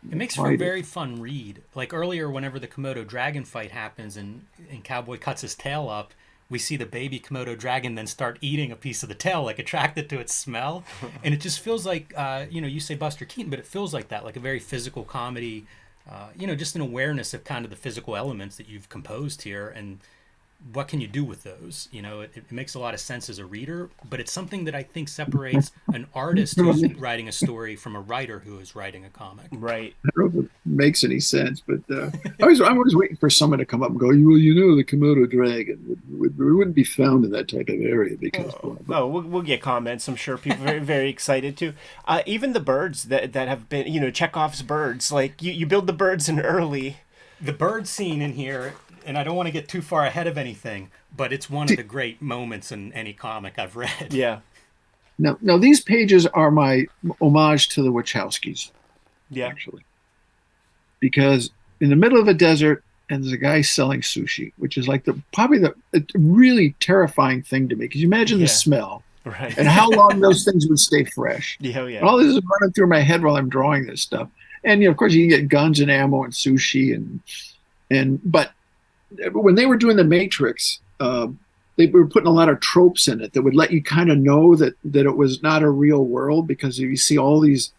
[0.09, 1.61] It makes for a very fun read.
[1.75, 6.13] Like earlier, whenever the Komodo dragon fight happens and, and Cowboy cuts his tail up,
[6.49, 9.59] we see the baby Komodo dragon then start eating a piece of the tail, like
[9.59, 10.83] attracted to its smell.
[11.23, 13.93] and it just feels like, uh, you know, you say Buster Keaton, but it feels
[13.93, 15.65] like that, like a very physical comedy,
[16.09, 19.41] uh, you know, just an awareness of kind of the physical elements that you've composed
[19.41, 19.67] here.
[19.67, 19.99] And
[20.73, 21.87] what can you do with those?
[21.91, 24.65] You know, it, it, makes a lot of sense as a reader, but it's something
[24.65, 28.75] that I think separates an artist who's writing a story from a writer who is
[28.75, 29.47] writing a comic.
[29.51, 29.93] Right.
[30.05, 32.09] I don't know if it makes any sense, but uh,
[32.41, 34.75] I was, I'm always waiting for someone to come up and go, well, you know,
[34.75, 38.53] the Komodo dragon would, would, wouldn't be found in that type of area because.
[38.63, 40.07] Oh, oh we'll, we'll get comments.
[40.07, 41.73] I'm sure people are very, very excited too.
[42.05, 45.65] Uh, even the birds that, that have been, you know, Chekhov's birds, like you, you
[45.67, 46.97] build the birds in early.
[47.39, 48.73] The bird scene in here
[49.07, 51.77] and I don't want to get too far ahead of anything, but it's one of
[51.77, 54.13] the great moments in any comic I've read.
[54.13, 54.39] Yeah.
[55.17, 56.85] No, no, these pages are my
[57.21, 58.69] homage to the Wachowskis.
[59.31, 59.47] Yeah.
[59.47, 59.83] Actually.
[60.99, 64.87] Because in the middle of a desert, and there's a guy selling sushi, which is
[64.87, 65.73] like the probably the
[66.13, 67.85] really terrifying thing to me.
[67.85, 68.45] Because you imagine yeah.
[68.45, 69.03] the smell.
[69.23, 69.57] Right.
[69.57, 71.57] And how long those things would stay fresh.
[71.61, 71.99] Yeah, oh, yeah.
[71.99, 74.29] And all this is running through my head while I'm drawing this stuff.
[74.63, 77.21] And you know, of course, you can get guns and ammo and sushi and
[77.89, 78.51] and but
[79.33, 81.27] when they were doing the Matrix, uh,
[81.77, 84.17] they were putting a lot of tropes in it that would let you kind of
[84.17, 87.71] know that that it was not a real world because you see all these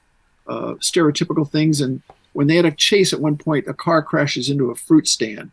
[0.46, 1.80] uh, stereotypical things.
[1.80, 2.00] And
[2.32, 5.50] when they had a chase at one point, a car crashes into a fruit stand,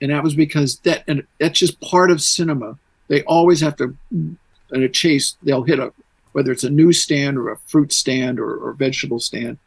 [0.00, 2.78] and that was because that and that's just part of cinema.
[3.08, 4.38] They always have to in
[4.82, 5.36] a chase.
[5.42, 5.92] They'll hit a
[6.32, 9.58] whether it's a newsstand or a fruit stand or, or vegetable stand.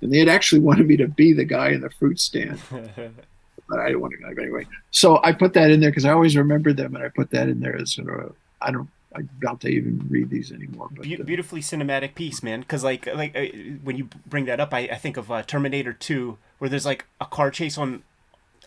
[0.00, 2.60] And they had actually wanted me to be the guy in the fruit stand.
[3.68, 4.66] but I don't want to go anyway.
[4.90, 7.48] So I put that in there because I always remember them, and I put that
[7.48, 10.88] in there as sort of I don't I doubt they even read these anymore.
[10.90, 12.60] But, Be- uh, beautifully cinematic piece, man.
[12.60, 13.46] Because like like uh,
[13.82, 17.06] when you bring that up, I, I think of uh, Terminator Two, where there's like
[17.20, 18.02] a car chase on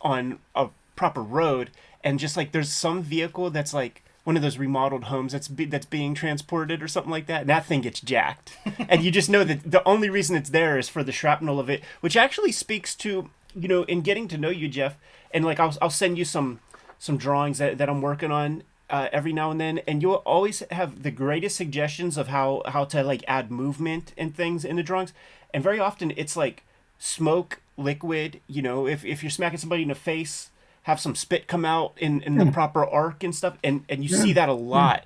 [0.02, 1.70] on a proper road,
[2.04, 5.66] and just like there's some vehicle that's like one of those remodeled homes that's be,
[5.66, 8.58] that's being transported or something like that, and that thing gets jacked,
[8.90, 11.70] and you just know that the only reason it's there is for the shrapnel of
[11.70, 13.30] it, which actually speaks to
[13.62, 14.94] you know, in getting to know you, Geof,
[15.34, 16.60] and like I'll I'll send you some
[16.98, 20.64] some drawings that, that I'm working on uh, every now and then, and you'll always
[20.72, 24.84] have the greatest suggestions of how how to like add movement and things in the
[24.84, 25.14] drawings,
[25.54, 26.64] and very often it's like
[26.98, 28.42] smoke, liquid.
[28.48, 30.50] You know, if if you're smacking somebody in the face,
[30.84, 32.52] have some spit come out in in the hmm.
[32.52, 34.24] proper arc and stuff, and and you yeah.
[34.24, 34.68] see that a hmm.
[34.68, 35.06] lot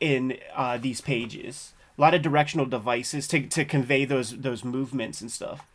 [0.00, 1.74] in uh, these pages.
[1.98, 5.66] A lot of directional devices to, to convey those those movements and stuff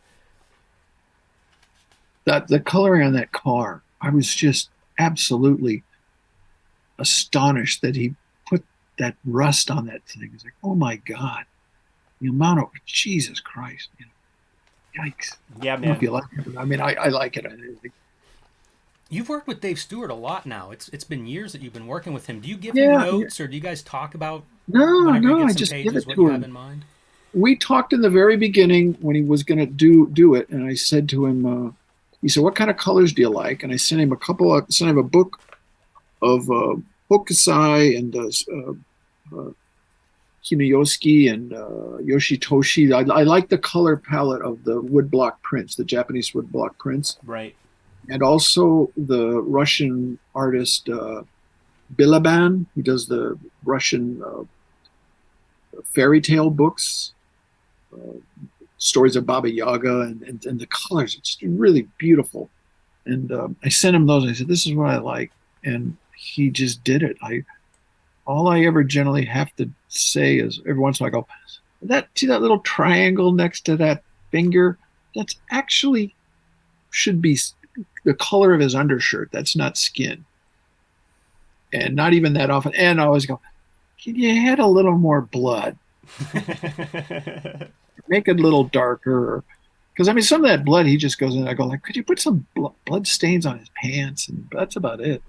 [2.28, 5.82] that the coloring on that car, I was just absolutely
[6.98, 8.14] astonished that he
[8.46, 8.64] put
[8.98, 10.30] that rust on that thing.
[10.34, 11.44] It's like, oh my god,
[12.20, 15.36] the amount of Jesus Christ, you know, yikes.
[15.62, 15.90] Yeah, man.
[15.90, 16.56] I, if you like it.
[16.56, 17.46] I mean, I, I like it.
[19.10, 20.70] You've worked with Dave Stewart a lot now.
[20.70, 22.40] It's it's been years that you've been working with him.
[22.40, 23.44] Do you give yeah, him notes, yeah.
[23.44, 24.44] or do you guys talk about?
[24.66, 26.84] No, no, I just pages, give it to him.
[27.32, 30.66] We talked in the very beginning when he was going to do do it, and
[30.68, 31.70] I said to him, uh,
[32.22, 34.54] he said, "What kind of colors do you like?" And I sent him a couple
[34.54, 35.40] of sent him a book
[36.22, 36.76] of uh,
[37.10, 39.52] Hokusai and uh, uh, uh
[40.50, 42.92] and uh, Yoshitoshi.
[42.94, 47.54] I, I like the color palette of the woodblock prints, the Japanese woodblock prints, right,
[48.08, 51.22] and also the Russian artist uh,
[51.96, 54.44] Bilibin, who does the Russian uh,
[55.84, 57.12] fairy tale books.
[57.92, 58.18] Uh,
[58.78, 61.16] stories of Baba Yaga and, and, and the colors.
[61.16, 62.48] It's really beautiful.
[63.04, 64.28] And um, I sent him those.
[64.28, 65.32] I said, "This is what I like,"
[65.64, 67.16] and he just did it.
[67.22, 67.44] I
[68.26, 71.28] all I ever generally have to say is every once in a while I go,
[71.82, 74.78] "That see that little triangle next to that finger?
[75.14, 76.14] That's actually
[76.90, 77.38] should be
[78.04, 79.30] the color of his undershirt.
[79.32, 80.24] That's not skin."
[81.72, 82.74] And not even that often.
[82.74, 83.40] And I always go,
[84.02, 85.78] "Can you add a little more blood?"
[88.08, 89.44] make it a little darker.
[89.92, 91.48] Because I mean, some of that blood, he just goes in.
[91.48, 92.46] I go like, could you put some
[92.86, 94.28] blood stains on his pants?
[94.28, 95.22] And that's about it.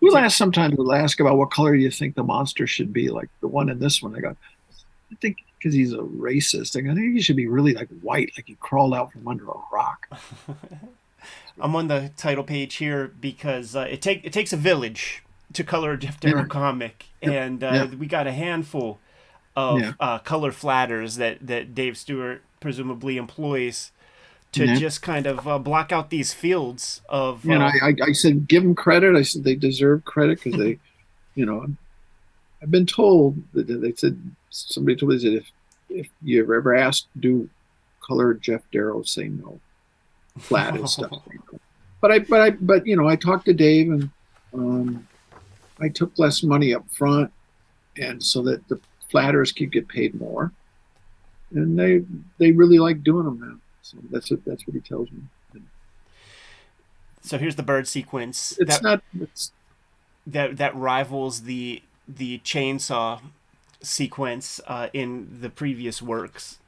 [0.00, 0.76] We'll ask sometimes.
[0.76, 3.68] We'll ask about what color do you think the monster should be, like the one
[3.68, 4.14] in this one.
[4.14, 4.36] I go,
[5.10, 6.76] I think because he's a racist.
[6.76, 9.58] I think he should be really like white, like he crawled out from under a
[9.72, 10.06] rock.
[11.60, 15.22] I'm on the title page here because uh, it take it takes a village
[15.54, 16.46] to color a Geof Darrow Yeah.
[16.46, 17.96] comic, and uh, Yeah.
[17.96, 18.98] we got a handful
[19.56, 19.92] of Yeah.
[19.98, 23.90] uh, color flatters that that Dave Stewart presumably employs
[24.52, 24.74] to Yeah.
[24.76, 27.44] just kind of uh, block out these fields of.
[27.44, 29.16] And uh, I, I, I said, give them credit.
[29.16, 30.78] I said they deserve credit because they,
[31.34, 31.66] you know,
[32.62, 35.50] I've been told that they said somebody told me that if
[35.88, 37.50] if you ever asked to do
[38.00, 39.60] color Geof Darrow, say no,
[40.38, 41.12] flat and stuff.
[42.00, 44.10] But I, but I, but you know, I talked to Dave and
[44.54, 45.06] um,
[45.80, 47.30] I took less money up front,
[47.98, 50.52] and so that the flatters could get paid more,
[51.54, 52.02] and they
[52.38, 53.56] they really like doing them now.
[53.82, 55.22] So that's what that's what he tells me.
[57.22, 59.02] so here's the bird sequence It's that, not.
[59.20, 59.52] It's
[60.26, 63.20] that that rivals the the chainsaw
[63.82, 66.58] sequence uh, in the previous works.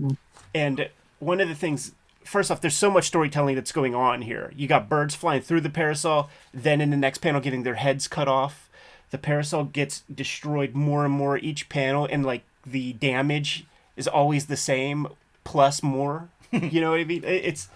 [0.00, 0.16] Mm.
[0.54, 1.92] And one of the things,
[2.24, 4.52] first off, there's so much storytelling that's going on here.
[4.56, 8.08] You got birds flying through the parasol, then in the next panel, getting their heads
[8.08, 8.65] cut off.
[9.10, 13.64] The parasol gets destroyed more and more each panel, and like the damage
[13.96, 15.06] is always the same
[15.44, 16.28] plus more.
[16.50, 17.24] you know what I mean?
[17.24, 17.68] It's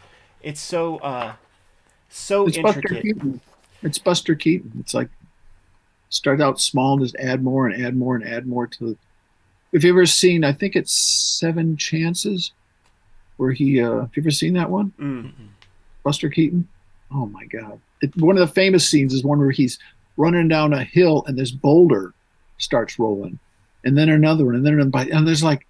[0.42, 1.34] it's so uh
[2.08, 3.02] so it's Buster intricate.
[3.02, 3.40] Keaton.
[3.82, 4.72] It's Buster Keaton.
[4.80, 5.08] It's like
[6.08, 8.96] start out small and just add more and add more and add more to.
[9.72, 12.52] If you ever seen, I think it's Seven Chances,
[13.36, 13.80] where he.
[13.80, 14.92] uh Have you ever seen that one?
[14.98, 15.44] Mm-hmm.
[16.02, 16.68] Buster Keaton.
[17.12, 17.80] Oh my God!
[18.02, 19.78] It, one of the famous scenes is one where he's
[20.20, 22.12] running down a hill and this boulder
[22.58, 23.38] starts rolling,
[23.84, 25.66] and then another one, and then another, and there's like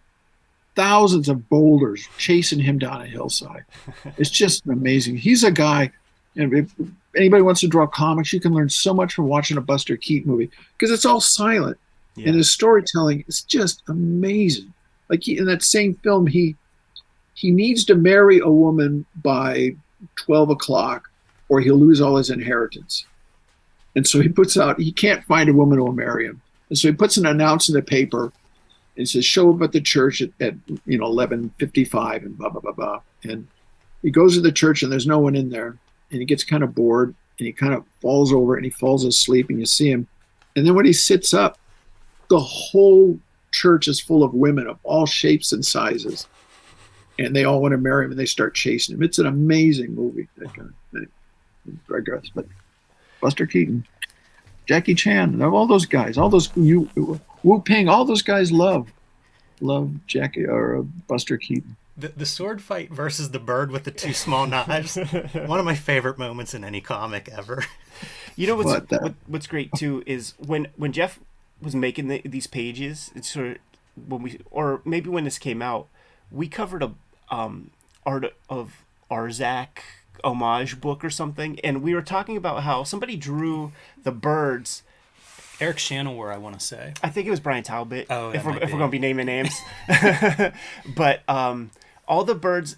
[0.77, 3.65] thousands of boulders chasing him down a hillside.
[4.19, 5.17] It's just amazing.
[5.17, 5.91] He's a guy,
[6.37, 6.73] and if
[7.17, 10.31] anybody wants to draw comics, you can learn so much from watching a Buster Keaton
[10.31, 11.79] movie because it's all silent,
[12.17, 12.29] Yeah.
[12.29, 14.73] and his storytelling is just amazing.
[15.09, 16.57] Like he, in that same film, he
[17.35, 19.75] he needs to marry a woman by
[20.17, 21.09] 12 o'clock
[21.49, 23.07] or he'll lose all his inheritance.
[23.97, 26.41] And so he puts out, he can't find a woman who will marry him.
[26.69, 28.33] And so he puts an announce in the paper
[28.97, 30.55] and says, show up at the church at, at
[30.87, 33.01] you know, 1155 and blah, blah, blah, blah.
[33.25, 33.47] And
[34.03, 35.77] he goes to the church and there's no one in there.
[36.11, 39.05] And he gets kind of bored and he kind of falls over and he falls
[39.05, 40.07] asleep and you see him.
[40.55, 41.59] And then when he sits up,
[42.29, 43.19] the whole
[43.51, 46.29] church is full of women of all shapes and sizes
[47.21, 49.03] and they all want to marry him and they start chasing him.
[49.03, 50.29] It's an amazing movie.
[50.39, 51.07] That kind of thing.
[52.35, 52.47] But
[53.21, 53.87] Buster Keaton,
[54.67, 56.89] Jackie Chan, all those guys, all those you
[57.43, 58.93] Wu Ping, all those guys love
[59.61, 61.77] love Jackie or uh, Buster Keaton.
[61.97, 64.97] The, the sword fight versus the bird with the two small knives.
[65.35, 67.65] One of my favorite moments in any comic ever.
[68.37, 71.19] You know what's What the- what, what's great too is when when Geof
[71.61, 73.57] was making the, these pages, it's sort of
[74.09, 75.89] when we or maybe when this came out,
[76.31, 76.93] we covered a
[77.31, 77.71] um
[78.07, 79.81] art of Arzak
[80.25, 84.83] homage book or something, and we were talking about how somebody drew the birds.
[85.61, 86.95] Eric Shanower, I want to say.
[87.03, 88.07] I think it was Bryan Talbot.
[88.09, 89.61] Oh, if we're if we're gonna be naming names,
[90.97, 91.71] but um,
[92.09, 92.77] all the birds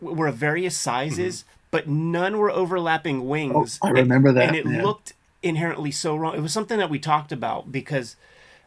[0.00, 3.78] were of various sizes, but none were overlapping wings.
[3.82, 4.82] Oh, I remember that, and it yeah.
[4.82, 6.34] looked inherently so wrong.
[6.34, 8.16] It was something that we talked about because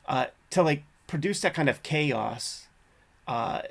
[0.07, 2.67] uh, to like produce that kind of chaos,
[3.27, 3.61] uh,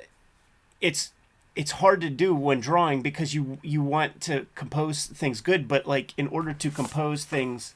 [0.81, 1.11] it's
[1.55, 5.85] it's hard to do when drawing because you you want to compose things good, but
[5.85, 7.75] like in order to compose things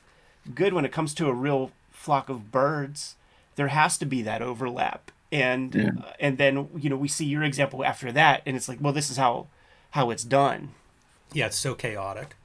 [0.53, 3.15] good when it comes to a real flock of birds,
[3.55, 5.11] there has to be that overlap.
[5.31, 5.91] And Yeah.
[5.97, 8.93] uh, and then you know we see your example after that, and it's like, well,
[8.93, 9.47] this is how
[9.91, 10.71] how it's done.
[11.33, 12.35] Yeah, it's so chaotic.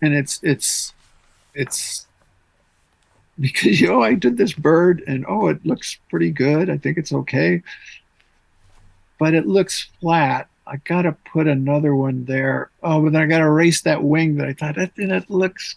[0.00, 0.94] and it's it's
[1.54, 2.08] it's
[3.38, 6.70] because you know I did this bird and oh it looks pretty good.
[6.70, 7.62] I think it's okay,
[9.18, 10.48] but it looks flat.
[10.66, 12.70] I gotta put another one there.
[12.82, 15.76] Oh, but then I gotta erase that wing that I thought that that looks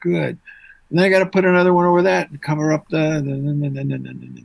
[0.00, 0.38] good.
[0.90, 4.44] And then I gotta put another one over that and cover up the.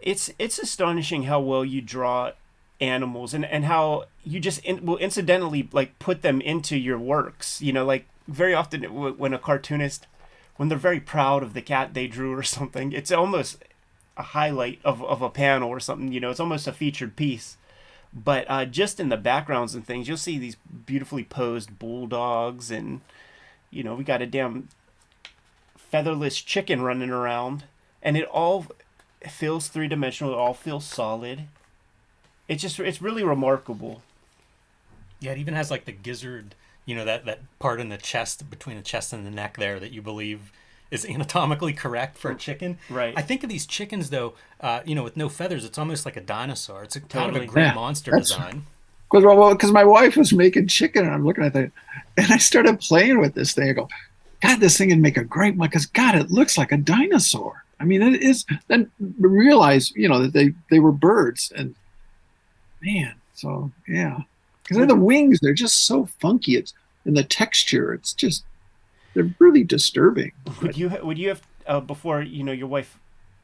[0.00, 2.32] It's it's astonishing how well you draw
[2.80, 7.60] animals and and how you just in, will incidentally like put them into your works.
[7.60, 8.82] You know, like very often
[9.18, 10.06] when a cartoonist
[10.56, 13.64] when they're very proud of the cat they drew or something, it's almost
[14.16, 16.12] a highlight of, of a panel or something.
[16.12, 17.56] You know, it's almost a featured piece.
[18.12, 20.56] But uh, just in the backgrounds and things, you'll see these
[20.86, 23.00] beautifully posed bulldogs, and
[23.70, 24.68] you know, we got a damn
[25.76, 27.64] featherless chicken running around,
[28.02, 28.66] and it all
[29.26, 30.32] feels three dimensional.
[30.32, 31.44] It all feels solid.
[32.48, 34.02] It's just it's really remarkable.
[35.20, 36.54] Yeah, it even has like the gizzard,
[36.86, 39.80] you know, that, that part in the chest between the chest and the neck there
[39.80, 40.52] that you believe
[40.90, 42.78] is anatomically correct for a chicken.
[42.88, 43.14] Right.
[43.16, 46.16] I think of these chickens though, uh, you know, with no feathers, it's almost like
[46.16, 46.82] a dinosaur.
[46.82, 47.44] It's a kind of Totally.
[47.46, 48.66] a great Yeah, monster design.
[49.10, 51.70] Because well, because my wife was making chicken, and I'm looking at that,
[52.18, 53.70] and I started playing with this thing.
[53.70, 53.88] I go,
[54.42, 55.68] God, this thing would make a great one.
[55.68, 57.64] Because God, it looks like a dinosaur.
[57.80, 58.44] I mean, it is.
[58.66, 61.74] Then realize, you know, that they they were birds, and
[62.82, 64.18] man, so yeah,
[64.62, 66.56] because the wings, they're just so funky.
[66.56, 66.74] It's
[67.06, 68.44] and the texture, it's just
[69.18, 70.30] they're really disturbing.
[70.62, 73.00] Would you would you have uh, before you know your wife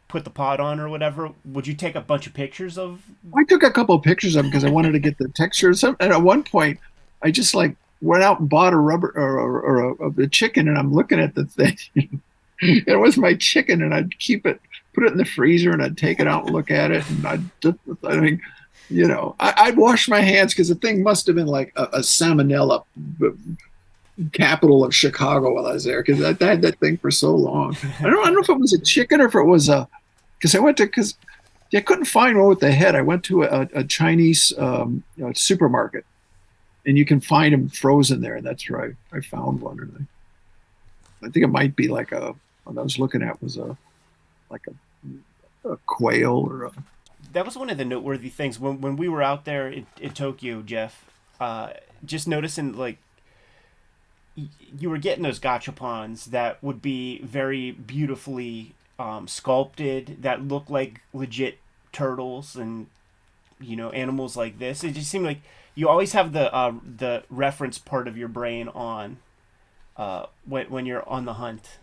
[0.06, 1.30] put the pot on or whatever?
[1.44, 3.02] Would you take a bunch of pictures of?
[3.36, 5.74] I took a couple of pictures of them because I wanted to get the texture.
[5.74, 6.78] Some, and at one point,
[7.22, 10.68] I just like went out and bought a rubber or, or, or a, a chicken,
[10.68, 11.76] and I'm looking at the thing.
[12.60, 14.60] it was my chicken, and I'd keep it,
[14.94, 17.26] put it in the freezer, and I'd take it out and look at it, and
[17.26, 18.40] I'd, I mean,
[18.90, 21.84] you know, I, I'd wash my hands because the thing must have been like a,
[21.84, 22.84] a salmonella
[23.18, 23.56] b-
[24.32, 27.34] capital of Chicago while I was there because I, I had that thing for so
[27.34, 27.76] long.
[28.00, 29.88] I don't, I don't know if it was a chicken or if it was a
[30.38, 31.16] because I went to because
[31.74, 32.94] I couldn't find one with the head.
[32.94, 36.04] I went to a, a Chinese um, you know, supermarket,
[36.86, 38.36] and you can find them frozen there.
[38.36, 39.80] And that's where I, I found one.
[39.80, 40.06] And
[41.22, 42.34] I, I think it might be like a
[42.64, 43.76] what I was looking at was a
[44.50, 46.72] like a, a quail or a
[47.32, 50.10] That was one of the noteworthy things when when we were out there in, in
[50.12, 50.92] Tokyo, Geof.
[51.40, 51.70] Uh,
[52.04, 52.98] just noticing like
[54.36, 61.00] you were getting those gachapons that would be very beautifully um, sculpted that look like
[61.12, 61.58] legit
[61.92, 62.86] turtles and
[63.60, 64.82] you know animals like this.
[64.84, 65.40] It just seemed like
[65.74, 69.18] you always have the uh, the reference part of your brain on
[69.96, 71.78] uh, when when you're on the hunt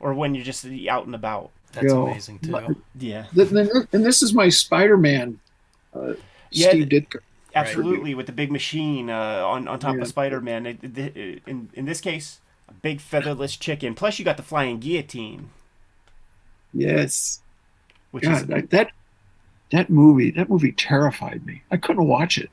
[0.00, 1.50] or when you're just out and about.
[1.72, 2.52] That's Yo, amazing too.
[2.52, 5.38] but- Yeah, Th- th- and this is my Spider-Man.
[5.94, 6.14] Uh,
[6.50, 7.18] Yeah, Steve Ditko.
[7.56, 10.02] Absolutely with the big machine uh, on on top Yeah.
[10.02, 10.66] of Spider-Man.
[10.66, 13.94] It- it- In in this case, a big featherless chicken.
[13.94, 15.50] Plus, you got the flying guillotine,
[16.72, 17.40] Yes,
[18.10, 18.90] which God, is that, that
[19.72, 21.62] that movie that movie terrified me.
[21.70, 22.50] I couldn't watch it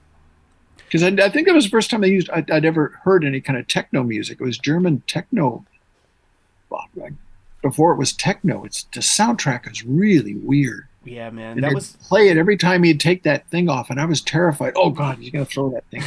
[0.86, 3.24] because I, I think it was the first time I used I'd, I'd ever heard
[3.26, 4.39] any kind of techno music.
[4.39, 5.66] It was German techno.
[7.62, 10.88] Before it was techno, it's the soundtrack is really weird.
[11.06, 11.54] Yeah, man.
[11.54, 14.06] And That they'd was play it every time he'd take that thing off, and I
[14.06, 14.74] was terrified.
[14.76, 16.01] Oh God, he's gonna throw that thing.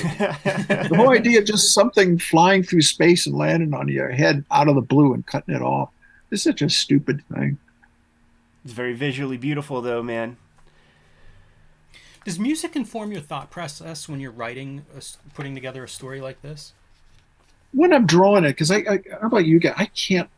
[0.89, 4.69] the whole idea of just something flying through space and landing on your head out
[4.69, 5.91] of the blue and cutting it off
[6.31, 7.59] is such a stupid thing.
[8.65, 10.37] it's very visually beautiful, though, man.
[12.25, 16.21] Does music inform your thought process when you're writing, a s putting together a story
[16.21, 16.73] like this?
[17.73, 19.75] when I'm drawing it, because I, I, how about you guys?
[19.77, 20.31] I can't,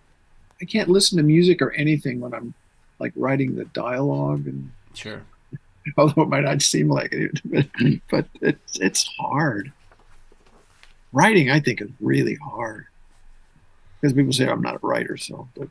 [0.61, 2.53] I can't listen to music or anything when I'm
[2.99, 5.23] like writing the dialogue, and Sure.
[5.97, 7.67] although it might not seem like it, but,
[8.11, 9.73] but it's it's hard.
[11.13, 12.87] Writing, I think, is really hard
[14.01, 15.69] because people say I'm not a writer, so but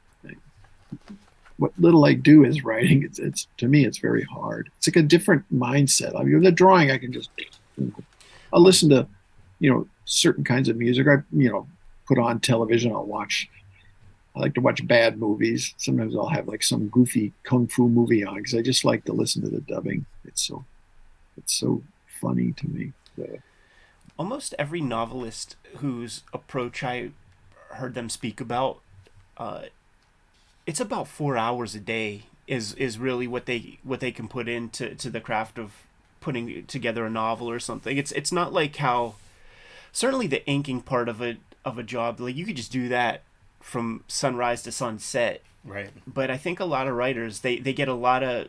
[1.58, 3.04] what little I do is writing.
[3.04, 4.70] It's it's to me, it's very hard.
[4.78, 6.20] It's like a different mindset.
[6.20, 7.30] I mean, the drawing, I can just,
[8.54, 9.08] I'll listen to,
[9.60, 11.08] you know, certain kinds of music.
[11.08, 11.68] I, you know,
[12.08, 12.92] put on television.
[12.92, 13.50] I'll watch.
[14.38, 15.74] I like to watch bad movies.
[15.78, 19.14] Sometimes I'll have like some goofy kung fu movie on because I just like to
[19.14, 20.06] listen to the dubbing.
[20.26, 20.64] It's so,
[21.38, 21.82] it's so
[22.22, 22.94] funny to me.
[23.18, 23.40] The-
[24.20, 27.12] Almost every novelist whose approach I
[27.72, 28.80] heard them speak about,
[29.38, 29.64] uh,
[30.66, 34.48] it's about four hours a day is is really what they what they can put
[34.48, 35.84] into to the craft of
[36.20, 37.96] putting together a novel or something.
[37.96, 39.16] It's it's not like how
[39.92, 43.22] certainly the inking part of a of a job like you could just do that
[43.68, 45.90] from sunrise to sunset Right.
[46.08, 48.48] but I think a lot of writers they, they get a lot of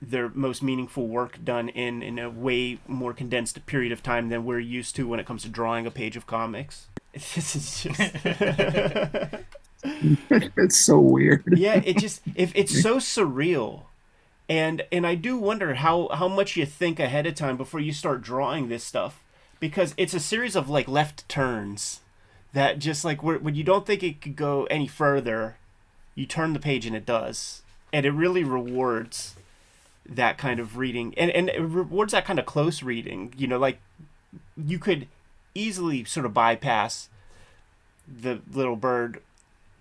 [0.00, 4.44] their most meaningful work done in in a way more condensed period of time than
[4.44, 6.86] we're used to when it comes to drawing a page of comics.
[7.14, 8.00] This is just
[9.82, 11.42] it's so weird.
[11.56, 13.82] yeah, it just if it's so surreal.
[14.48, 17.92] And and I do wonder how how much you think ahead of time before you
[17.92, 19.20] start drawing this stuff
[19.60, 22.00] because it's a series of like left turns
[22.58, 25.56] that just like where, when you don't think it could go any further,
[26.16, 27.62] you turn the page and it does.
[27.92, 29.36] And it really rewards
[30.04, 33.58] that kind of reading and and it rewards that kind of close reading, you know,
[33.58, 33.78] like
[34.56, 35.06] you could
[35.54, 37.08] easily sort of bypass
[38.08, 39.22] the little bird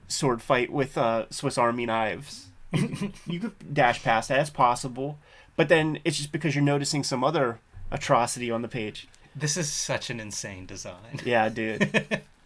[0.08, 2.48] sword fight with uh, Swiss Army knives.
[2.74, 4.40] you could dash past that.
[4.40, 5.18] It's possible,
[5.56, 7.60] but then it's just because you're noticing some other
[7.90, 9.08] atrocity on the page.
[9.36, 11.22] This is such an insane design.
[11.26, 12.22] Yeah, dude.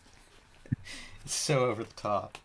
[1.25, 2.37] It's so over the top.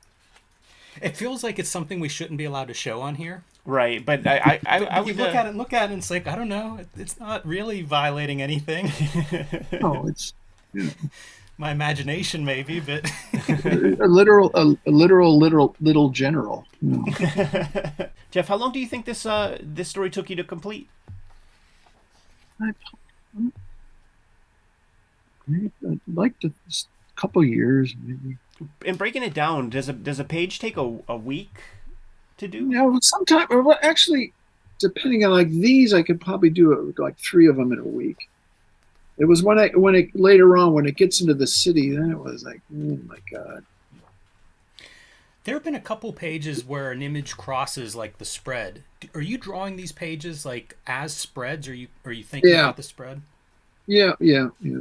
[1.02, 3.42] It feels like it's something we shouldn't be allowed to show on here.
[3.66, 5.90] right, but I, I, I, I you would look uh, at it and look at
[5.90, 6.76] it, and it's like I don't know.
[6.78, 8.90] it- It's not really violating anything.
[9.80, 10.32] No, it's
[11.58, 13.10] my imagination, maybe, but
[13.48, 16.66] a literal, a, a literal, literal, little general.
[16.80, 17.04] you know.
[18.32, 20.88] Geof, how long do you think this uh this story took you to complete?
[22.60, 22.72] I,
[25.48, 28.36] I'd like to, a couple years maybe.
[28.86, 31.60] And breaking it down, does a does a page take a, a week
[32.38, 32.58] to do?
[32.58, 34.32] You know, sometimes, well, actually,
[34.80, 37.84] depending on like these, I could probably do it like three of them in a
[37.84, 38.28] week.
[39.18, 42.10] It was when I when it later on when it gets into the city, then
[42.10, 43.64] it was like, oh my god.
[45.44, 48.82] there have been a couple pages where an image crosses like the spread.
[49.14, 52.60] Are you drawing these pages like as spreads, or you are you thinking Yeah.
[52.64, 53.22] about the spread?
[53.86, 54.80] Yeah, yeah, yeah,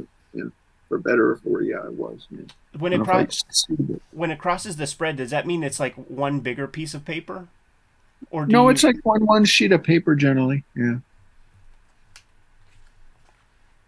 [0.88, 2.26] For better or for yeah, it was.
[2.30, 2.42] Yeah.
[2.78, 4.00] When it don't know if I pro- succeeded.
[4.12, 7.48] when it crosses the spread, does that mean it's like one bigger piece of paper?
[8.30, 10.62] Or do No, you- it's like one one sheet of paper generally.
[10.76, 10.98] Yeah.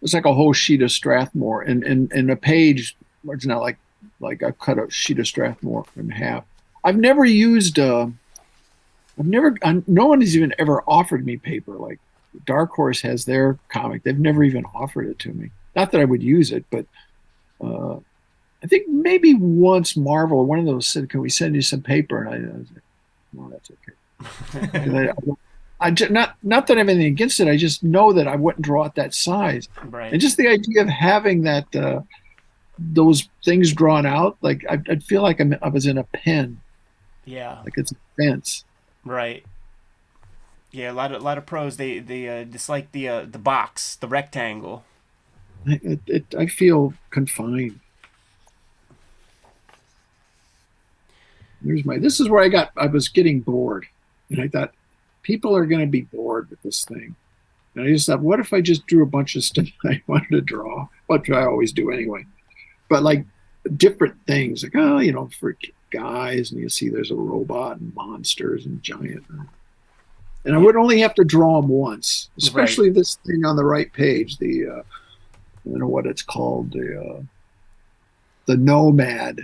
[0.03, 2.97] It's like a whole sheet of Strathmore, and and and a page.
[3.29, 3.79] It's not like
[4.21, 6.45] like I cut a sheet of Strathmore in half.
[6.85, 7.79] I've never used.
[7.79, 8.09] Uh,
[9.19, 9.57] I've never.
[9.63, 11.73] I, no one has even ever offered me paper.
[11.73, 11.99] Like
[12.47, 14.05] Dark Horse has their comic.
[14.05, 15.51] They've never even offered it to me.
[15.79, 16.87] Not that I would use it, but
[17.65, 17.97] uh,
[18.63, 22.25] I think maybe once Marvel, one of those said, "Can we send you some paper?"
[22.25, 22.83] And I, I was like,
[23.33, 25.13] "No, that's okay."
[25.81, 27.47] I, I not not that I have anything against it.
[27.47, 30.13] I just know that I wouldn't draw it that size, right?
[30.13, 32.01] and just the idea of having that uh,
[32.79, 36.61] those things drawn out, like I, I'd feel like I'm, I was in a pen,
[37.25, 38.65] yeah, like it's a fence.
[39.05, 39.45] right.
[40.71, 43.39] Yeah, a lot of a lot of pros they they uh, dislike the uh, the
[43.39, 44.85] box, the rectangle.
[45.67, 47.81] I- It, it, I feel confined.
[51.65, 51.99] Here's my.
[51.99, 52.71] This is where I got.
[52.77, 53.87] I was getting bored,
[54.31, 54.73] and I thought
[55.23, 57.17] people are going to be bored with this thing.
[57.75, 60.31] And I just thought, what if I just drew a bunch of stuff I wanted
[60.31, 60.89] to draw?
[61.07, 62.25] What I always do anyway.
[62.89, 63.25] But like
[63.77, 65.57] different things, like oh, you know, for
[65.91, 69.25] guys, and you see there's a robot and monsters and giant.
[70.45, 73.93] And I would only have to draw them once, especially this thing on the right
[73.93, 74.39] page.
[74.39, 74.83] The uh,
[75.71, 76.73] don't know what it's called.
[76.73, 77.23] The uh,
[78.47, 79.41] the nomad.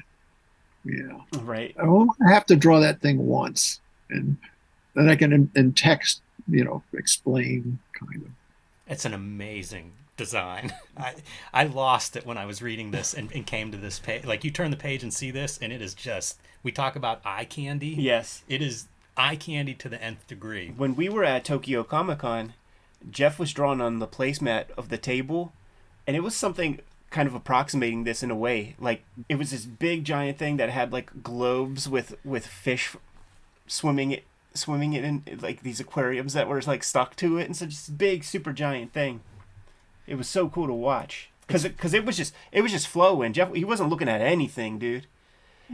[0.84, 1.20] Yeah.
[1.40, 1.74] Right.
[1.78, 4.36] I won't have to draw that thing once, and
[4.94, 8.30] then I can in, in text, you know, explain kind of.
[8.86, 10.72] It's an amazing design.
[10.96, 11.14] I
[11.52, 14.24] I lost it when I was reading this and, and came to this page.
[14.24, 17.20] Like you turn the page and see this, and it is just we talk about
[17.24, 17.88] eye candy.
[17.88, 18.42] Yes.
[18.48, 20.72] It is eye candy to the nth degree.
[20.76, 22.54] When we were at Tokyo Comic Con,
[23.08, 25.52] Geof was drawn on the placemat of the table,
[26.06, 26.80] and it was something
[27.10, 28.74] kind of approximating this in a way.
[28.80, 32.96] Like it was this big giant thing that had like globes with with fish
[33.66, 37.56] swimming it swimming it in like these aquariums that were like stuck to it and
[37.56, 39.20] such this big super giant thing.
[40.06, 42.88] It was so cool to watch because it, cause it was just it was just
[42.88, 43.32] flowing.
[43.32, 45.06] Geof he wasn't looking at anything, dude.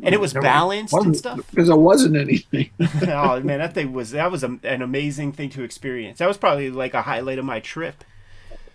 [0.02, 1.40] And it was There balanced and stuff.
[1.50, 2.70] because it wasn't anything.
[3.08, 6.18] oh man, that thing was that was a, an amazing thing to experience.
[6.18, 8.04] That was probably like a highlight of my trip.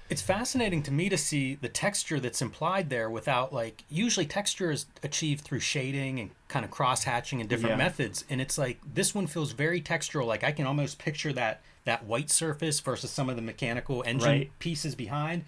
[0.07, 4.69] It's fascinating to me to see the texture that's implied there without like usually texture
[4.69, 7.77] is achieved through shading and kind of cross hatching and different Yeah.
[7.77, 11.61] methods and it's like this one feels very textural like I can almost picture that
[11.85, 14.59] that white surface versus some of the mechanical engine Right.
[14.59, 15.43] pieces behind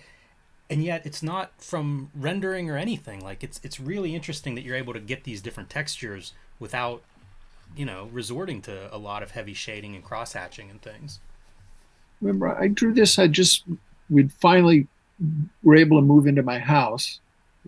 [0.71, 4.75] and yet it's not from rendering or anything like it's it's really interesting that you're
[4.75, 7.03] able to get these different textures without
[7.75, 11.19] you know resorting to a lot of heavy shading and cross hatching and things
[12.19, 13.19] Remember, I drew this.
[13.19, 13.63] I just
[14.09, 14.87] we'd finally
[15.63, 17.19] were able to move into my house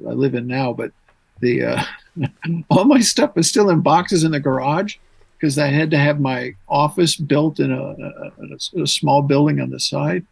[0.07, 0.91] I live in now, but
[1.39, 1.83] the uh,
[2.69, 4.97] all my stuff is still in boxes in the garage
[5.37, 8.31] because I had to have my office built in a, a,
[8.77, 10.25] a, a small building on the side.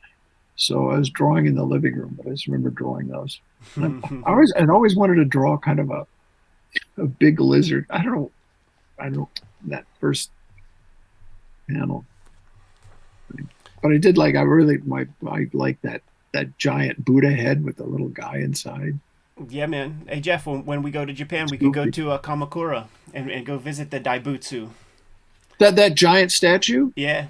[0.56, 3.40] So I was drawing in the living room, but I just remember drawing those.
[3.78, 6.08] I always I'd always wanted to draw kind of a
[6.98, 7.86] a big lizard.
[7.90, 8.32] I don't know.
[9.00, 9.30] I don't
[9.66, 10.32] that first
[11.70, 12.06] panel.
[13.82, 16.02] But I did like I really my I like that
[16.34, 19.00] that giant Buddha head with the little guy inside.
[19.50, 20.02] Yeah, man.
[20.10, 23.30] Hey Geof, when, when we go to Japan, we can go to uh, Kamakura and,
[23.30, 24.70] and go visit the Daibutsu.
[25.60, 26.92] That that giant statue?
[26.96, 27.28] Yeah.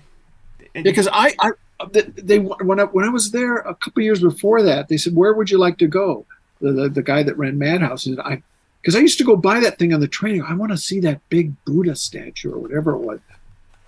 [0.73, 1.51] And- Because I I
[1.91, 5.33] they, when I when I was there a couple years before that, they said, "Where
[5.33, 6.25] would you like to go?"
[6.59, 8.41] The the, the guy that ran Madhouse said, "I."
[8.81, 10.41] Because I used to go buy that thing on the train.
[10.41, 13.19] I want to see that big Buddha statue or whatever it was.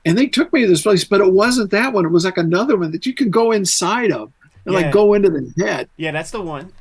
[0.06, 2.06] And they took me to this place, but it wasn't that one.
[2.06, 4.32] It was like another one that you could go inside of
[4.66, 4.82] and Yeah.
[4.82, 5.90] like go into the head.
[5.98, 6.72] yeah, that's the one.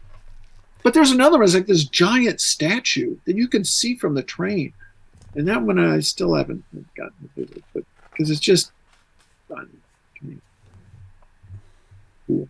[0.84, 1.44] But there's another one.
[1.44, 4.72] It's like this giant statue that you can see from the train,
[5.34, 6.64] and that one I still haven't
[6.96, 8.70] gotten to visit, but because it's just
[9.48, 9.68] fun
[10.20, 10.36] to me.
[12.26, 12.48] Cool.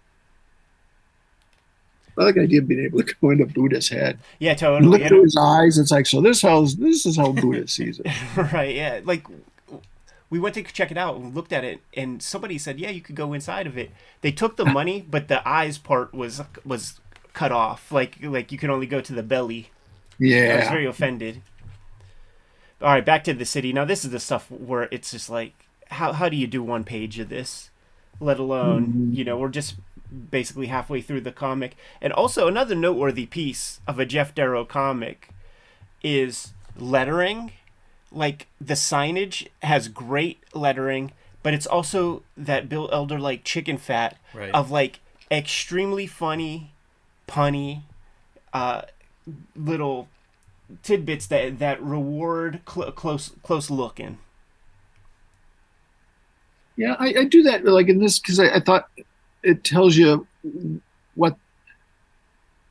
[2.19, 4.19] I like the idea of being able to go into Buddha's head.
[4.41, 4.99] Yeah, totally.
[4.99, 5.79] look through his eyes.
[5.79, 8.07] It's like, so this how this is how Buddha sees it.
[8.53, 9.25] right yeah like
[10.31, 13.01] we went to check it out and looked at it and somebody said yeah you
[13.01, 13.91] could go inside of it.
[14.21, 17.01] They took the money but the eyes part was was
[17.33, 17.91] cut off.
[17.93, 19.71] Like like you can only go to the belly.
[20.19, 20.55] Yeah.
[20.55, 21.43] i was very offended.
[22.81, 23.73] All right back to the city.
[23.73, 26.85] Now this is the stuff where it's just like how, how do you do one
[26.85, 27.71] page of this?
[28.21, 29.15] Let alone mm-hmm.
[29.15, 29.77] you know we're just
[30.31, 31.77] basically halfway through the comic.
[32.01, 35.31] And also another noteworthy piece of a geof darrow comic
[36.03, 37.53] is lettering
[38.11, 44.17] like the signage has great lettering but it's also that bill elder like chicken fat
[44.35, 44.51] Right.
[44.55, 45.01] of like
[45.31, 46.73] extremely funny
[47.27, 47.83] punny
[48.53, 48.83] uh
[49.55, 50.09] little
[50.83, 54.19] tidbits that that reward cl- close close looking
[56.77, 58.89] Yeah, I, I do that like in this because I, I thought
[59.43, 60.81] it tells you what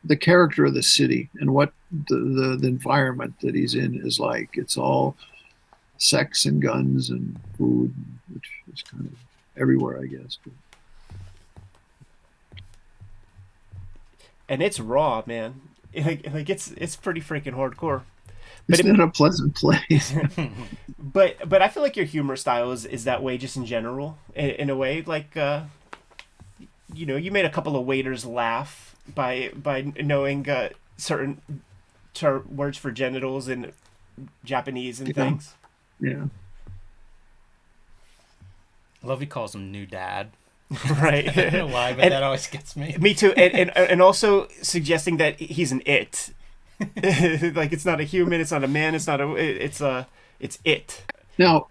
[0.08, 1.72] the character of the city and what
[2.08, 4.49] the, the, the environment that he's in is like.
[4.53, 5.16] It's all
[5.97, 7.93] sex and guns and food,
[8.34, 9.18] which is kind of
[9.62, 10.38] everywhere, I guess.
[14.49, 15.62] And it's raw man
[15.95, 18.01] like, like it's it's pretty freaking hardcore
[18.70, 20.14] But it's it- not a pleasant place.
[20.99, 24.18] but but I feel like your humor style is, is that way just in general
[24.36, 25.64] in, in a way like uh,
[26.93, 31.41] you know you made a couple of waiters laugh by by knowing uh, certain
[32.14, 33.72] ter- words for genitals in
[34.43, 35.14] Japanese and Yeah.
[35.14, 35.53] things
[35.99, 36.26] yeah.
[39.03, 40.32] I love he calls him new dad.
[41.01, 42.95] right I don't know why, but And- that always gets me.
[42.99, 46.32] me too and, and and also suggesting that he's an it
[47.55, 50.08] like it's not a human it's not a man it's not a it's a
[50.39, 51.03] it's it
[51.39, 51.68] Now,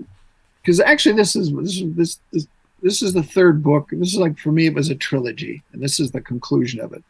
[0.63, 2.47] because actually, this is this is this, this
[2.83, 3.89] this is the third book.
[3.93, 6.93] This is like for me, it was a trilogy, and this is the conclusion of
[6.93, 7.05] it.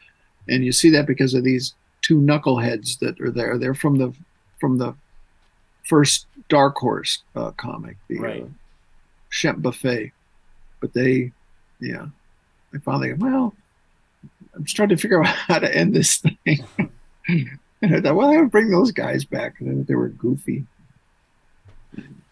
[0.48, 3.58] And you see that because of these two knuckleheads that are there.
[3.58, 4.12] They're from the
[4.60, 4.94] from the
[5.84, 8.42] first Dark Horse uh, comic, the Right.
[8.42, 8.46] uh,
[9.30, 10.12] Shemp Buffet.
[10.80, 11.32] But they,
[11.80, 12.06] yeah,
[12.74, 13.54] I finally, well,
[14.54, 16.64] I'm trying to figure out how to end this thing.
[17.28, 19.60] and I thought, well, I would bring those guys back.
[19.60, 20.66] And then they were goofy.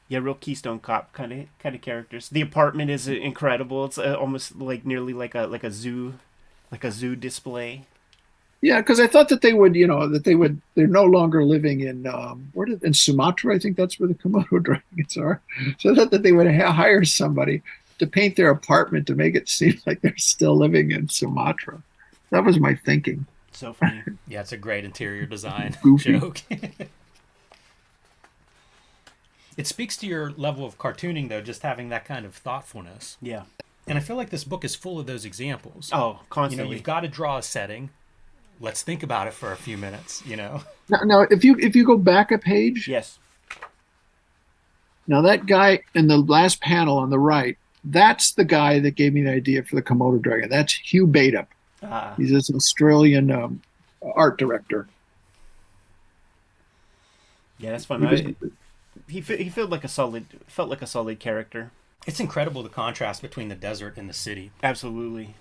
[0.09, 2.29] Yeah, real Keystone Cop kind of kind of characters.
[2.29, 3.85] The apartment is incredible.
[3.87, 6.15] It's uh, almost like nearly like a like a zoo,
[6.71, 7.87] like a zoo display.
[8.65, 10.59] Yeah, because I thought that they would, you know, that they would.
[10.75, 13.55] They're no longer living in um, where did in Sumatra.
[13.55, 15.43] I think that's where the Komodo dragons are.
[15.79, 17.61] So I thought that they would ha- hire somebody
[17.99, 21.83] to paint their apartment to make it seem like they're still living in Sumatra.
[22.31, 23.27] That was my thinking.
[23.53, 24.01] So funny.
[24.27, 26.41] Yeah, it's a great interior design joke.
[29.59, 33.19] it speaks to your level of cartooning, though, just having that kind of thoughtfulness.
[33.21, 33.43] yeah.
[33.87, 35.91] And I feel like this book is full of those examples.
[35.93, 36.77] Oh, you know, constantly.
[36.77, 37.91] you've got to draw a setting.
[38.61, 40.25] Let's think about it for a few minutes.
[40.27, 43.19] You know, Now, now if you if you go back a page, yes.
[45.07, 49.13] now that guy in the last panel on the right, that's the guy that gave
[49.13, 50.49] me the idea for the Komodo dragon.
[50.49, 51.49] That's Hugh Bateup.
[51.83, 53.61] Uh, He's this Australian um,
[54.15, 54.87] art director.
[57.59, 58.01] yeah, that's fun.
[58.03, 58.35] He was- I-
[59.09, 61.71] he he felt like a solid felt like a solid character.
[62.07, 64.51] it's incredible the contrast between the desert and the city.
[64.63, 65.35] Absolutely.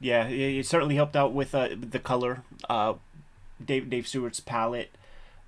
[0.00, 2.42] Yeah, it, it certainly helped out with uh, the color.
[2.68, 2.94] Uh,
[3.64, 4.90] Dave Dave Stewart's palette,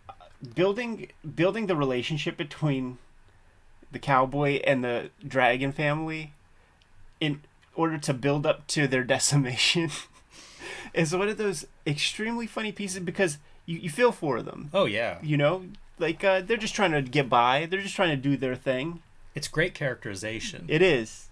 [0.08, 0.12] Uh,
[0.54, 2.98] building building the relationship between
[3.90, 6.32] the cowboy and the dragon family,
[7.20, 7.40] in
[7.74, 9.90] order to build up to their decimation,
[10.94, 14.68] is one of those extremely funny pieces because you, you feel for them.
[14.74, 15.64] Oh yeah, You know,
[15.98, 17.64] like uh, they're just trying to get by.
[17.66, 19.02] They're just trying to do their thing.
[19.34, 20.66] it's great characterization.
[20.68, 21.28] It is,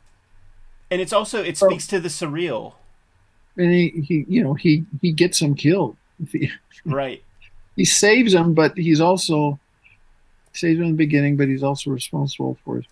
[0.90, 1.68] and it's also it Oh.
[1.68, 2.74] speaks to the surreal.
[3.56, 5.96] And he, he you know he he gets him killed
[6.84, 7.22] Right.
[7.76, 9.58] he saves him but he's also
[10.52, 12.86] saves him in the beginning but he's also responsible for it.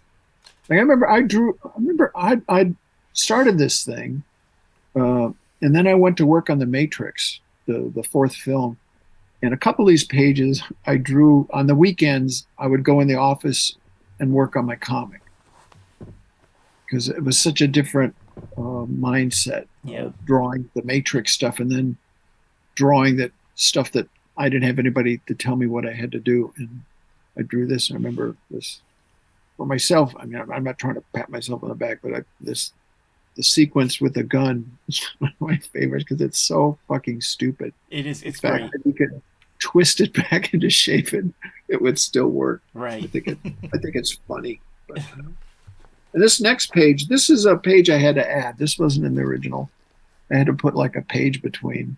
[0.68, 2.72] like i remember i drew i remember i i
[3.12, 4.22] started this thing
[4.96, 5.28] uh,
[5.62, 8.76] and then i went to work on the matrix the the fourth film
[9.42, 13.08] and a couple of these pages i drew on the weekends i would go in
[13.08, 13.76] the office
[14.20, 15.20] and work on my comic
[16.86, 18.14] because it was such a different
[18.56, 20.04] uh, mindset Yeah.
[20.06, 21.96] uh, drawing the matrix stuff and then
[22.74, 26.20] drawing that stuff that I didn't have anybody to tell me what I had to
[26.20, 26.52] do.
[26.56, 26.82] And
[27.38, 27.90] I drew this.
[27.90, 28.80] I remember this
[29.56, 30.14] for myself.
[30.18, 32.72] I mean, I'm, I'm not trying to pat myself on the back, but I, this
[33.36, 37.72] the sequence with the gun is one of my favorites because it's so fucking stupid.
[37.90, 38.22] It is.
[38.22, 38.72] It's The fact great.
[38.72, 39.22] that you could
[39.60, 41.32] twist it back into shape and
[41.68, 42.62] it would still work.
[42.74, 43.10] I Right.
[43.10, 43.38] think it.
[43.44, 44.60] I think it's funny.
[44.88, 45.22] But, uh,
[46.14, 48.56] and this next page, this is a page I had to add.
[48.58, 49.70] This wasn't in the original.
[50.30, 51.96] I had to put like a page between.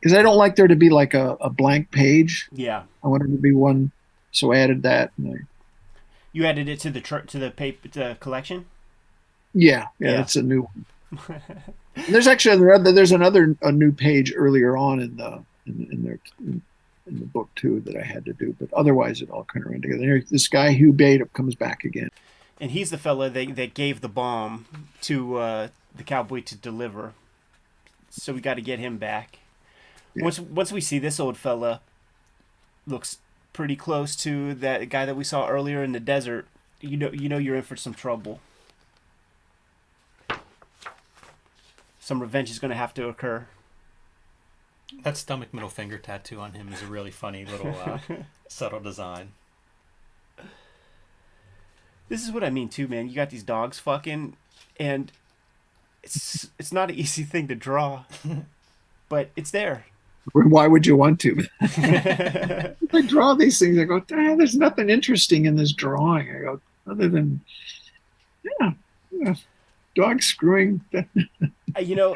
[0.00, 2.48] because I don't like there to be like a, a blank page.
[2.52, 2.82] Yeah.
[3.04, 3.92] I wanted to be one,
[4.32, 5.12] so I added that.
[5.18, 5.38] And I,
[6.32, 8.66] You added it to the tr- to the paper to the collection.
[9.54, 10.16] yeah, yeah, Yeah.
[10.16, 10.84] that's a new one.
[12.08, 16.18] There's actually another, there's another a new page earlier on in the in, in their
[16.38, 16.62] in,
[17.06, 19.72] in the book too that I had to do, but otherwise it all kind of
[19.72, 20.02] ran together.
[20.04, 22.08] Here, This guy Hugh Bate comes back again.
[22.60, 24.66] And he's the fella that, that gave the bomb
[25.02, 27.12] to uh, the cowboy to deliver.
[28.10, 29.38] So we got to get him back.
[30.14, 30.24] Yeah.
[30.24, 31.80] Once once we see this old fella,
[32.86, 33.18] looks
[33.52, 36.46] pretty close to that guy that we saw earlier in the desert.
[36.80, 38.40] You know you know you're in for some trouble.
[42.00, 43.46] Some revenge is going to have to occur.
[45.04, 47.98] That stomach middle finger tattoo on him is a really funny little uh,
[48.48, 49.32] subtle design.
[52.08, 53.08] This is what I mean too, man.
[53.08, 54.36] You got these dogs fucking,
[54.80, 55.12] and
[56.02, 58.04] it's it's not an easy thing to draw,
[59.08, 59.86] but it's there.
[60.32, 61.46] Why would you want to?
[61.60, 63.78] I draw these things.
[63.78, 66.30] I go, ah, there's nothing interesting in this drawing.
[66.30, 67.40] I go, other than,
[68.60, 68.72] yeah,
[69.10, 69.34] yeah
[69.94, 70.80] dog screwing.
[70.94, 72.14] Uh, you know,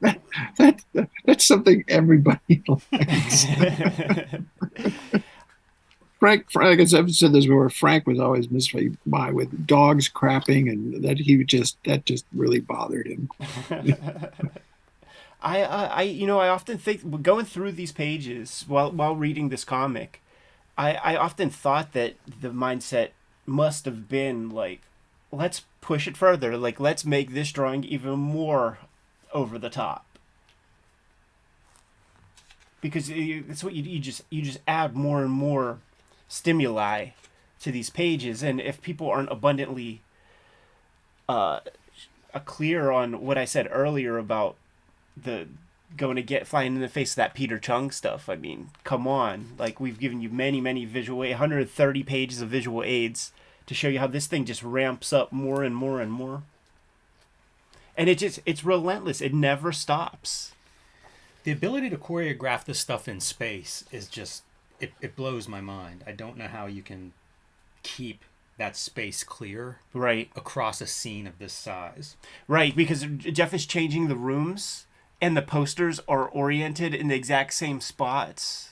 [0.00, 0.20] that,
[0.56, 3.46] that that's something everybody likes.
[6.18, 10.70] Frank, Frank, as I've said this before, Frank was always mystified by with dogs crapping,
[10.70, 13.30] and that he just that just really bothered him.
[15.40, 19.48] I, I, I, you know, I often think going through these pages while while reading
[19.48, 20.20] this comic,
[20.76, 23.10] I, I often thought that the mindset
[23.46, 24.82] must have been like,
[25.30, 26.56] let's push it further.
[26.56, 28.78] Like, let's make this drawing even more
[29.32, 30.04] over the top.
[32.80, 35.78] Because that's what you, you just you just add more and more
[36.28, 37.08] stimuli
[37.60, 40.02] to these pages, and if people aren't abundantly
[41.28, 41.60] uh,
[42.44, 44.56] clear on what I said earlier about
[45.16, 45.48] the
[45.96, 48.28] going to get flying in the face of that Peter Chung stuff.
[48.28, 49.54] I mean, come on.
[49.58, 53.32] Like we've given you many, many visual 130 pages of visual aids
[53.66, 56.42] to show you how this thing just ramps up more and more and more.
[57.96, 59.20] And it just it's relentless.
[59.20, 60.52] It never stops.
[61.44, 64.42] The ability to choreograph this stuff in space is just
[64.80, 66.04] it, it blows my mind.
[66.06, 67.12] I don't know how you can
[67.82, 68.24] keep
[68.58, 70.30] that space clear Right.
[70.36, 72.16] across a scene of this size.
[72.48, 74.86] Right, because Geof is changing the rooms
[75.20, 78.70] and the posters are oriented in the exact same spots.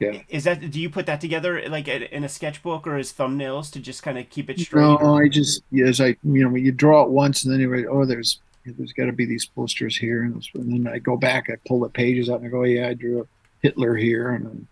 [0.00, 0.22] Yeah.
[0.28, 3.78] Is that do you put that together like in a sketchbook or as thumbnails to
[3.80, 4.80] just kind of keep it straight?
[4.82, 7.68] No, I just yes, I you know when you draw it once and then you
[7.68, 11.16] write, oh there's there's got to be these posters here and, and then I go
[11.16, 13.26] back I pull the pages out and I go oh, yeah I drew a
[13.62, 14.71] Hitler here and a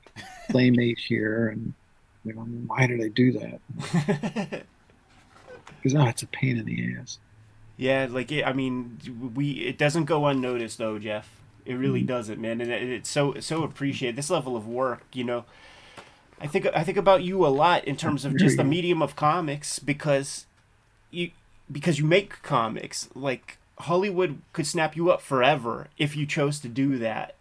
[0.51, 1.75] playmate here and
[2.25, 4.65] you know why did I do that?
[5.83, 7.19] Because oh, it's a pain in the ass.
[7.77, 8.99] Yeah, like it, I mean,
[9.35, 11.25] we it doesn't go unnoticed though, Geof.
[11.65, 12.09] It really mm-hmm.
[12.09, 14.17] doesn't, man, and it, it's so so appreciated.
[14.17, 15.45] This level of work, you know,
[16.41, 19.17] I think I think about you a lot in terms of just the medium of
[19.17, 20.47] comics because
[21.11, 21.31] you
[21.71, 23.09] because you make comics.
[23.15, 27.35] Like Hollywood could snap you up forever if you chose to do that,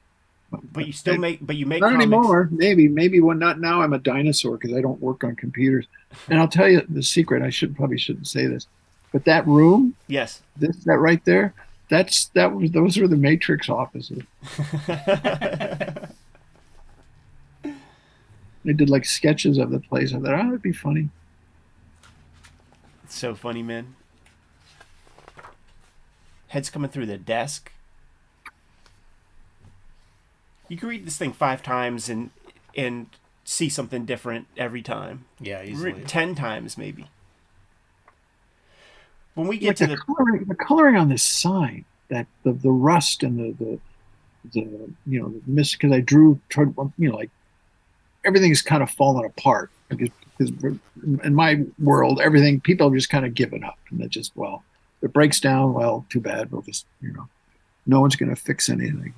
[0.51, 2.03] but you still make but you make Not comics.
[2.05, 2.49] anymore.
[2.51, 5.85] Maybe maybe when not now I'm a dinosaur because I don't work on computers.
[6.27, 7.43] And I'll tell you the secret.
[7.43, 8.67] I should probably shouldn't say this,
[9.11, 10.41] but that room, Yes.
[10.57, 11.53] this that right there,
[11.89, 14.23] that's that was those were the Matrix offices.
[18.65, 20.13] They did like sketches of the place.
[20.13, 21.09] I thought, oh, that'd be funny.
[23.05, 23.95] It's so funny, man.
[26.47, 27.71] Heads coming through the desk.
[30.69, 32.29] You can read this thing five times and
[32.75, 33.07] and
[33.43, 35.25] see something different every time.
[35.39, 36.03] Yeah, Re- easily.
[36.05, 37.07] Ten times maybe.
[39.33, 42.53] When we Like get to the, the coloring, the coloring on this sign, that the,
[42.53, 43.79] the rust and the the,
[44.53, 47.29] the you know the mist because I drew tried, you know like
[48.25, 50.77] everything's kind of fallen apart because because
[51.23, 54.63] in my world everything people have just kind of given up and it just well
[55.01, 57.27] it breaks down well too bad we'll just you know
[57.85, 59.13] no one's going to fix anything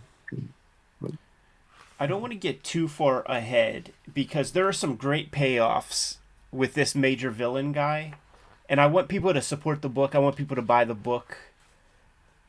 [2.01, 6.15] I don't want to get too far ahead because there are some great payoffs
[6.51, 8.15] with this major villain guy,
[8.67, 10.15] and I want people to support the book.
[10.15, 11.37] I want people to buy the book.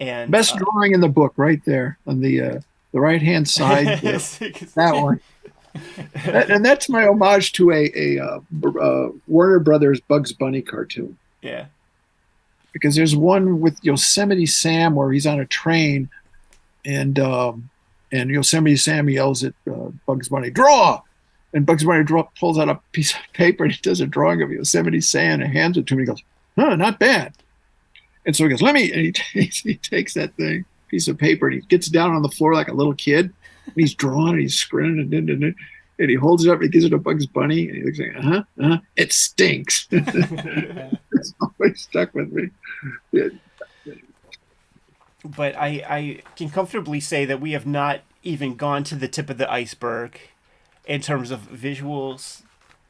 [0.00, 2.60] And best uh, drawing in the book right there on the uh,
[2.92, 5.20] the right hand side that one
[6.24, 8.40] That- and that's my homage to a a uh,
[8.80, 11.66] uh, Warner Brothers Bugs Bunny cartoon Yeah.
[12.72, 16.08] because there's one with Yosemite Sam where he's on a train,
[16.86, 17.68] and um,
[18.12, 21.00] and Yosemite Sam yells at uh, Bugs Bunny, "Draw!"
[21.54, 24.42] And Bugs Bunny draw, pulls out a piece of paper and he does a drawing
[24.42, 26.00] of Yosemite Sam and hands it to him.
[26.00, 26.22] He goes,
[26.56, 27.34] "Huh, not bad."
[28.24, 31.18] And so he goes, "Let me." And he takes he takes that thing piece of
[31.18, 33.32] paper and he gets down on the floor like a little kid
[33.64, 35.54] And he's drawing and he's scribbling and, and, and,
[35.98, 37.98] and he holds it up and he gives it to Bugs Bunny and he looks
[37.98, 39.88] like, uh huh, uh huh, it stinks.
[39.90, 42.50] it's always stuck with me.
[45.24, 49.30] But I, I can comfortably say that we have not even gone to the tip
[49.30, 50.18] of the iceberg
[50.86, 52.42] in terms of visuals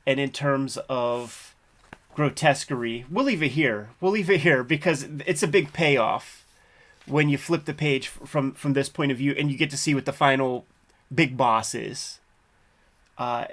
[0.06, 1.54] and in terms of
[2.14, 3.04] grotesquerie.
[3.10, 3.90] We'll leave it here.
[4.00, 6.44] We'll leave it here because it's a big payoff
[7.06, 9.76] when you flip the page from from this point of view and you get to
[9.76, 10.66] see what the final
[11.14, 12.20] big boss is.
[13.18, 13.46] Uh,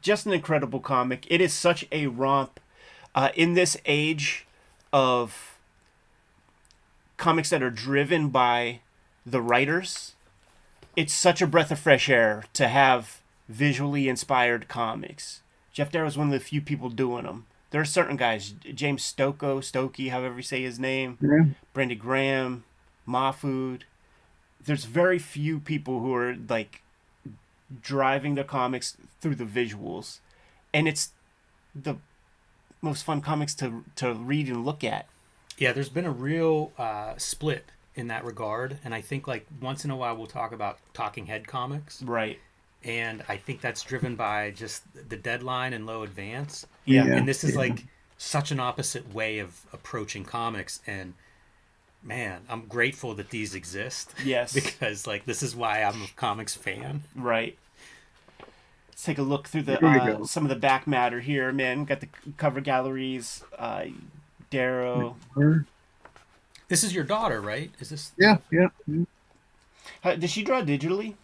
[0.00, 1.26] just an incredible comic.
[1.28, 2.60] It is such a romp
[3.14, 4.46] uh, in this age
[4.92, 5.51] of
[7.22, 8.80] comics that are driven by
[9.24, 10.14] the writers.
[10.96, 15.40] It's such a breath of fresh air to have visually inspired comics.
[15.72, 17.46] Geof Darrow is one of the few people doing them.
[17.70, 21.44] There are certain guys, James Stocco, Stokey, however you say his name, Yeah.
[21.72, 22.64] Brandon Graham,
[23.06, 23.82] Mahfood.
[24.62, 26.82] There's very few people who are like
[27.82, 30.18] driving the comics through the visuals,
[30.74, 31.12] and it's
[31.72, 31.96] the
[32.80, 35.06] most fun comics to to read and look at.
[35.58, 39.84] Yeah, there's been a real uh, split in that regard, and I think like once
[39.84, 42.38] in a while we'll talk about talking head comics, Right.
[42.82, 46.66] and I think that's driven by just the deadline and low advance.
[46.84, 47.04] Yeah.
[47.06, 47.16] Yeah.
[47.16, 47.58] and this is yeah.
[47.58, 47.84] like
[48.18, 51.14] such an opposite way of approaching comics and
[52.04, 54.52] man i'm grateful that these exist Yes.
[54.60, 57.56] because like this is why i'm a comics fan Right.
[58.88, 61.84] Let's take a look through the uh, some of the back matter here, man.
[61.84, 63.86] Got the cover galleries, uh,
[64.52, 65.16] Darrow.
[66.68, 68.68] This is your daughter right is this Yeah, yeah.
[68.86, 69.04] yeah.
[70.02, 71.14] How, did she draw digitally?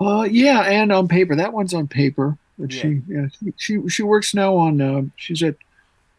[0.00, 1.34] Uh, yeah, and on paper.
[1.34, 2.36] That one's on paper.
[2.58, 2.82] But Yeah.
[2.82, 4.80] she, yeah, she, she she works now on.
[4.80, 5.54] Uh, she's at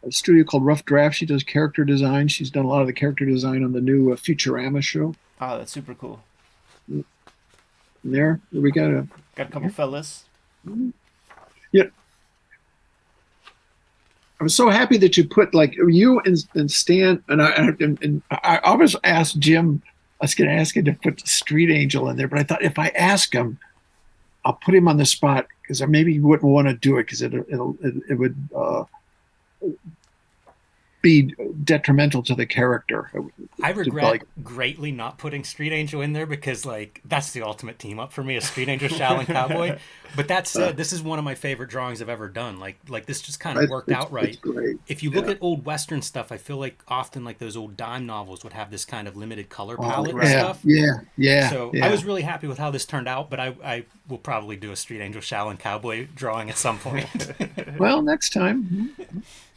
[0.06, 1.16] a studio called Rough Draft.
[1.16, 2.28] She does character design.
[2.28, 5.14] She's done a lot of the character design on the new uh, Futurama show.
[5.40, 6.22] Oh, that's super cool.
[6.88, 7.04] And
[8.04, 10.24] there, we got a Got a couple fellas.
[10.66, 10.92] I
[14.42, 18.22] was so happy that you put like you and, and Stan and I and, and
[18.30, 19.82] I always asked Jim.
[20.20, 22.62] I was going to ask him to put Street Angel in there, but I thought
[22.62, 23.58] if I ask him,
[24.44, 27.22] I'll put him on the spot because maybe he wouldn't want to do it because
[27.22, 28.84] it it, it would uh,
[31.02, 31.34] be
[31.64, 33.10] detrimental to the character.
[33.62, 37.78] i regret like- greatly not putting street angel in there because like that's the ultimate
[37.78, 39.78] team up for me a street angel shaolin cowboy
[40.16, 42.76] but that uh, said this is one of my favorite drawings i've ever done like
[42.88, 44.38] like this just kind of worked out right
[44.86, 45.32] if you look Yeah.
[45.32, 48.70] at old western stuff i feel like often like those old dime novels would have
[48.70, 50.28] this kind of limited color Oh, palette and right.
[50.28, 51.50] yeah, stuff yeah, yeah.
[51.50, 51.86] So yeah.
[51.86, 54.72] I was really happy with how this turned out, but I, I will probably do
[54.72, 57.06] a Street Angel Shaolin Cowboy drawing at some point.
[57.78, 58.90] well next time.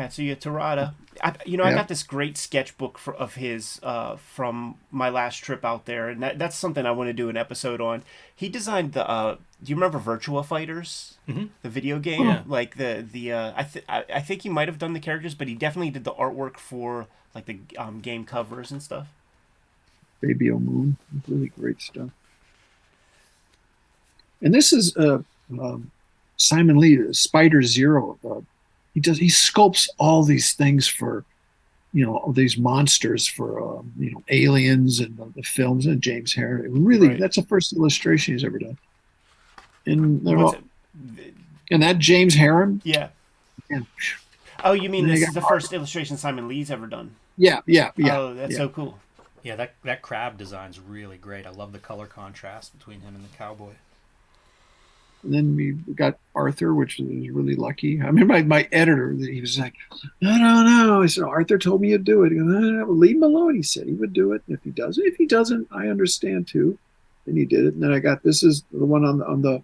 [0.00, 0.94] Katsuya Terada.
[1.22, 5.36] I, you know, I got this great sketchbook for, of his uh, from my last
[5.38, 8.02] trip out there, and that, that's something I want to do an episode on.
[8.34, 9.06] He designed the.
[9.08, 11.50] Uh, do you remember Virtua Fighters, Mhm.
[11.62, 12.24] the video game?
[12.24, 12.42] Yeah.
[12.46, 13.32] Like the the.
[13.32, 15.90] Uh, I, th- I I think he might have done the characters, but he definitely
[15.90, 19.08] did the artwork for like the um, game covers and stuff.
[20.22, 20.96] Baby O Moon.
[21.28, 22.10] Really great stuff.
[24.42, 25.18] And this is uh,
[25.60, 25.90] um,
[26.38, 28.18] Simon Lee, Spider Zero.
[28.94, 29.18] He does.
[29.18, 31.24] He sculpts all these things for,
[31.92, 36.34] you know, these monsters for, um, you know, aliens and the, the films and James
[36.34, 36.66] Harron.
[36.70, 37.20] Really, Right.
[37.20, 38.76] that's the first illustration he's ever done.
[39.86, 41.34] And they're all, it?
[41.70, 42.80] and that James Harron.
[42.84, 43.08] Yeah.
[43.70, 43.80] Yeah,
[44.64, 47.14] Oh, you mean And this is the first illustration Simon Lee's ever done?
[47.36, 47.92] yeah, yeah.
[47.96, 48.18] yeah.
[48.18, 48.58] Oh, that's yeah.
[48.58, 48.98] so cool.
[49.44, 51.46] yeah, that that crab design's really great.
[51.46, 53.72] I love the color contrast between him and the cowboy.
[55.22, 58.00] And then we got Arthur, which was really lucky.
[58.00, 61.02] I mean, my, my editor, he was like, I don't know.
[61.02, 62.32] I said, Arthur told me to do it.
[62.32, 63.54] He goes, no, no, no, leave him alone.
[63.54, 64.42] He said he would do it.
[64.46, 66.78] And if he doesn't, if he doesn't, I understand too.
[67.26, 67.74] And he did it.
[67.74, 69.62] And then I got this is the one on the on the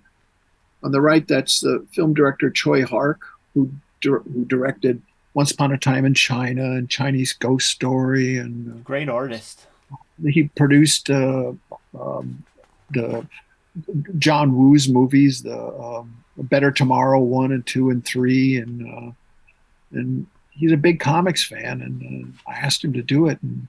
[0.82, 1.26] on the right.
[1.26, 3.20] That's the film director Tsui Hark,
[3.54, 3.70] who
[4.04, 5.00] who directed
[5.32, 9.66] Once Upon a Time in China and Chinese Ghost Story, and Great artist.
[9.90, 9.96] uh,
[10.28, 11.52] he produced uh,
[11.98, 12.44] um,
[12.90, 13.26] the
[14.18, 19.10] John Woo's movies, the um, Better Tomorrow one and two and three, and uh,
[19.92, 23.68] and he's a big comics fan, and uh, I asked him to do it, and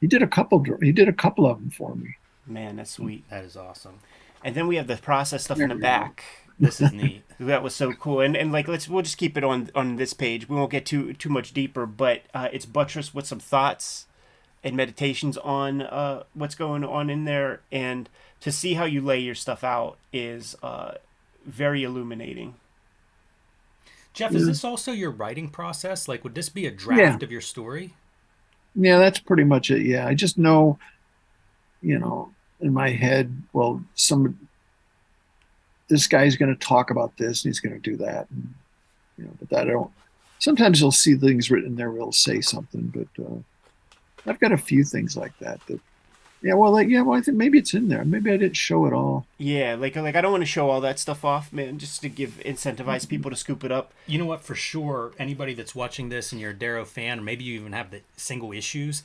[0.00, 0.64] he did a couple.
[0.80, 2.16] He did a couple of them for me.
[2.46, 3.28] Man, that's sweet.
[3.30, 4.00] That is awesome.
[4.42, 5.86] And then we have the process stuff in the There we go.
[5.86, 6.24] back.
[6.58, 7.22] This is neat.
[7.40, 10.12] That was so cool, and and like let's we'll just keep it on on this
[10.12, 10.46] page.
[10.46, 14.04] We won't get too too much deeper, but uh, it's buttressed with some thoughts
[14.62, 18.10] and meditations on uh, what's going on in there, and
[18.40, 20.92] to see how you lay your stuff out is uh,
[21.44, 22.54] very illuminating.
[24.14, 26.08] Geof, is this also your writing process?
[26.08, 27.94] Like, would this be a draft of your story?
[28.74, 29.82] Yeah, that's pretty much it.
[29.82, 30.78] Yeah, I just know,
[31.80, 34.48] you know, in my head, well, some
[35.88, 38.54] this guy's going to talk about this and he's going to do that, and,
[39.18, 39.32] you know.
[39.38, 39.90] But that I don't.
[40.38, 43.38] Sometimes you'll see things written there We'll say something, but uh,
[44.26, 45.80] I've got a few things like that that
[46.42, 48.04] yeah, well, like, yeah, well, I think maybe it's in there.
[48.04, 49.26] Maybe I didn't show it all.
[49.36, 52.08] Yeah, like like I don't want to show all that stuff off, man, just to
[52.08, 53.08] give incentivize mm-hmm.
[53.08, 53.92] people to scoop it up.
[54.06, 54.42] You know what?
[54.42, 57.72] For sure, anybody that's watching this and you're a Darrow fan, or maybe you even
[57.72, 59.02] have the single issues,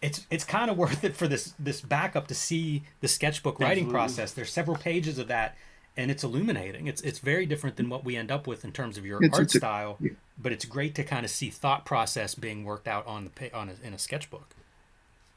[0.00, 3.84] it's it's kind of worth it for this this backup to see the sketchbook writing
[3.84, 3.92] Absolutely.
[3.92, 4.32] process.
[4.32, 5.56] There's several pages of that,
[5.96, 6.86] and it's illuminating.
[6.86, 9.36] It's it's very different than what we end up with in terms of your It's-
[9.36, 10.10] art it's a- style, yeah.
[10.38, 13.70] but it's great to kind of see thought process being worked out on the on
[13.70, 14.54] a, in a sketchbook.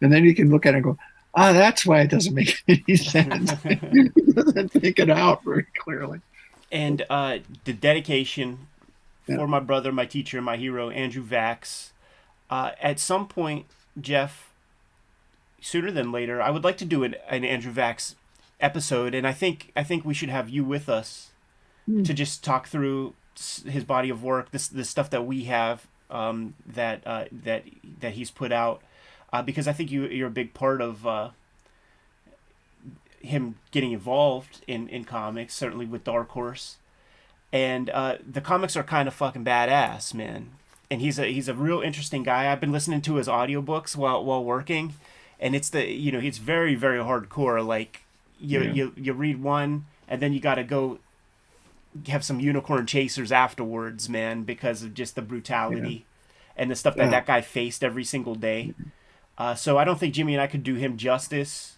[0.02, 0.97] And then you can look at it and go,
[1.36, 3.52] ah, that's why it doesn't make any sense.
[3.64, 6.22] he doesn't think it out very clearly.
[6.72, 8.68] And uh, the dedication
[9.28, 9.38] Yeah.
[9.38, 11.92] for my brother, my teacher, my hero, Andrew Vachss.
[12.50, 13.66] Uh, at some point,
[14.00, 14.32] Geof,
[15.62, 18.16] sooner than later, I would like to do an, an Andrew Vachss
[18.60, 21.28] episode, and I think I think we should have you with us
[21.86, 22.04] Hmm.
[22.04, 23.14] to just talk through
[23.66, 27.64] his body of work, this the stuff that we have um, that uh, that
[28.02, 28.82] that he's put out,
[29.34, 31.06] uh, because I think you you're a big part of.
[31.08, 31.30] Uh,
[33.22, 36.78] him getting involved in, in comics, certainly with Dark Horse.
[37.52, 40.52] And uh, the comics are kind of fucking badass, man.
[40.92, 42.52] And he's a he's a real interesting guy.
[42.52, 44.94] I've been listening to his audiobooks while while working,
[45.40, 47.66] and it's the you know it's very very hardcore.
[47.66, 48.04] Like
[48.40, 48.72] you Yeah.
[48.72, 51.00] you you read one, and then you got to go
[52.08, 56.06] have some unicorn chasers afterwards, man, because of just the brutality
[56.56, 57.10] and the stuff that Yeah.
[57.12, 58.74] that guy faced every single day.
[59.40, 61.78] Uh, so I don't think Jimmy and I could do him justice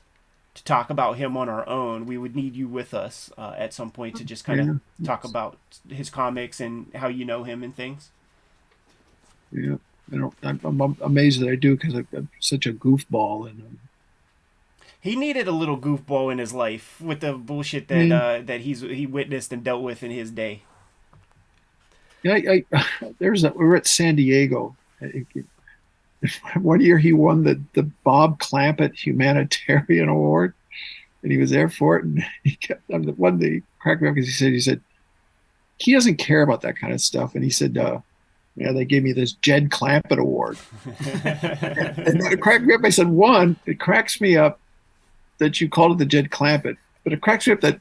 [0.55, 2.05] to talk about him on our own.
[2.05, 5.07] We would need you with us uh, at some point to just kind of Yeah.
[5.07, 5.59] talk about
[5.89, 8.12] his comics and how you know him and things.
[9.51, 9.76] Yeah,
[10.12, 13.80] I don't, I'm, I'm amazed that I do because I'm such a goofball and um,
[15.01, 18.82] He needed a little goofball in his life with the bullshit that uh, that he's
[18.82, 20.64] he witnessed and dealt with in his day.
[22.24, 22.86] yeah, I, I,
[23.20, 24.78] there's a, we were at San Diego.
[25.01, 25.26] I
[26.61, 30.53] One year he won the the Bob Clampett Humanitarian Award,
[31.24, 32.05] and he was there for it.
[32.05, 34.82] And he kept um, the one that cracked me up because he said he said
[35.78, 37.78] he doesn't care about that kind of stuff, and he said.
[37.78, 37.99] uh
[38.57, 40.57] yeah, they gave me this Jed Clampett Award.
[40.86, 42.82] and it cracked me up.
[42.84, 44.59] I said, one, it cracks me up
[45.38, 47.80] that you called it the Jed Clampett, but it cracks me up that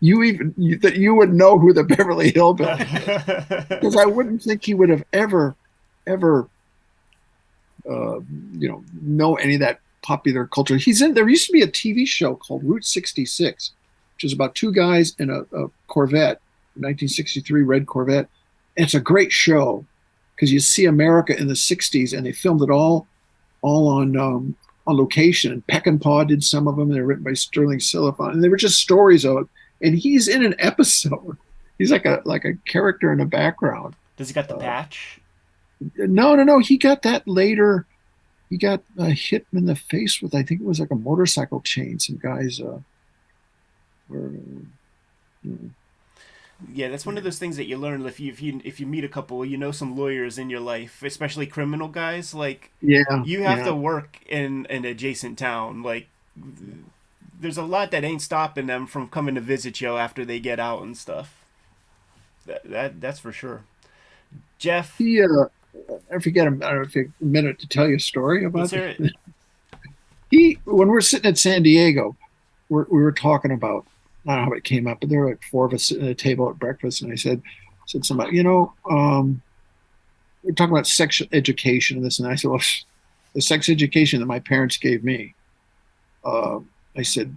[0.00, 4.64] you even you, that you would know who the Beverly Hillbillies because I wouldn't think
[4.64, 5.54] he would have ever,
[6.06, 6.48] ever,
[7.88, 8.20] uh,
[8.58, 10.76] you know, know any of that popular culture.
[10.76, 11.14] He's in.
[11.14, 13.72] There used to be a TV show called Route 66,
[14.14, 16.40] which is about two guys in a, a Corvette,
[16.74, 18.28] 1963 red Corvette.
[18.76, 19.84] And it's a great show
[20.34, 23.06] because you see America in the 60s, and they filmed it all,
[23.60, 24.56] all on um,
[24.86, 25.52] on location.
[25.52, 26.88] And Peckinpah did some of them.
[26.90, 29.46] They're written by Stirling Silliphant, and they were just stories of it.
[29.86, 31.36] And he's in an episode.
[31.78, 33.94] He's like a like a character in the background.
[34.16, 35.18] Does he got the Uh, patch?
[35.96, 36.58] No, no, no.
[36.58, 37.86] He got that later.
[38.50, 41.60] He got uh, hit in the face with I think it was like a motorcycle
[41.62, 41.98] chain.
[41.98, 42.80] Some guys uh,
[44.08, 44.30] were.
[45.46, 45.50] uh,
[46.72, 48.86] Yeah, that's one of those things that you learn if you if you if you
[48.86, 52.34] meet a couple, you know some lawyers in your life, especially criminal guys.
[52.34, 53.64] Like yeah, you have yeah.
[53.64, 55.82] to work in an adjacent town.
[55.82, 56.08] Like
[57.40, 60.60] there's a lot that ain't stopping them from coming to visit you after they get
[60.60, 61.44] out and stuff.
[62.46, 63.62] That, that that's for sure.
[64.60, 65.46] Geof, He, uh,
[66.12, 66.46] I forget.
[66.46, 69.00] You a minute to tell you a story about it.
[70.30, 72.16] he when we're sitting at San Diego,
[72.68, 73.86] we're, we were talking about
[74.26, 76.04] I don't know how it came up, but there were like four of us sitting
[76.04, 77.42] at a table at breakfast, and I said,
[77.86, 79.42] said somebody, you know, um,
[80.42, 82.32] we're talking about sex education and this and that.
[82.32, 82.60] I said, well,
[83.34, 85.34] the sex education that my parents gave me,
[86.24, 86.60] uh,
[86.96, 87.34] I said,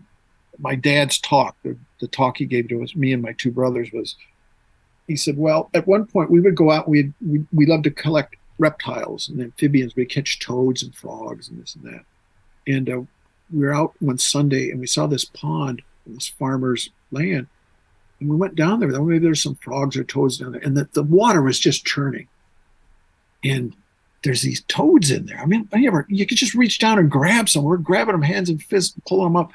[0.59, 3.91] my dad's talk, the, the talk he gave to us, me and my two brothers
[3.91, 4.15] was,
[5.07, 7.91] he said, well, at one point we would go out, we'd, we we loved to
[7.91, 9.95] collect reptiles and amphibians.
[9.95, 12.05] We'd catch toads and frogs and this and that
[12.67, 13.01] and uh,
[13.51, 17.47] we were out one Sunday and we saw this pond on this farmer's land,
[18.19, 18.89] and we went down there.
[18.89, 22.27] Maybe there's some frogs or toads down there, and the, the water was just churning,
[23.43, 23.75] and
[24.23, 25.39] there's these toads in there.
[25.39, 27.63] I mean, I never you could just reach down and grab some.
[27.63, 29.51] We're grabbing them hands and fists, pulling them up.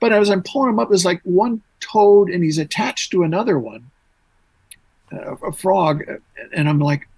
[0.00, 3.58] But as I'm pulling them up, there's like one toad, and he's attached to another
[3.58, 3.90] one,
[5.10, 6.04] a frog,
[6.54, 7.08] and I'm like,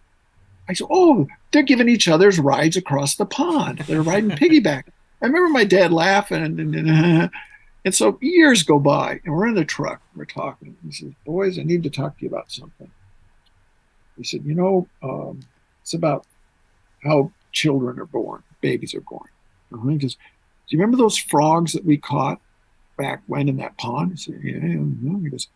[0.69, 3.81] I said, oh, they're giving each other's rides across the pond.
[3.81, 4.85] They're riding piggyback.
[5.21, 7.31] I remember my dad laughing, and, and, and,
[7.85, 10.01] and so years go by, and we're in the truck.
[10.17, 10.77] We're talking.
[10.85, 12.91] He says, "Boys, I need to talk to you about something."
[14.17, 15.41] He said, "You know, um,
[15.83, 16.27] it's about
[17.05, 19.29] how children are born, babies are born."
[19.73, 19.89] Uh-huh.
[19.89, 20.21] He goes, "Do
[20.69, 22.41] you remember those frogs that we caught
[22.97, 24.13] back when in that pond?
[24.13, 25.19] He said, yeah, no.
[25.21, 25.49] He goes,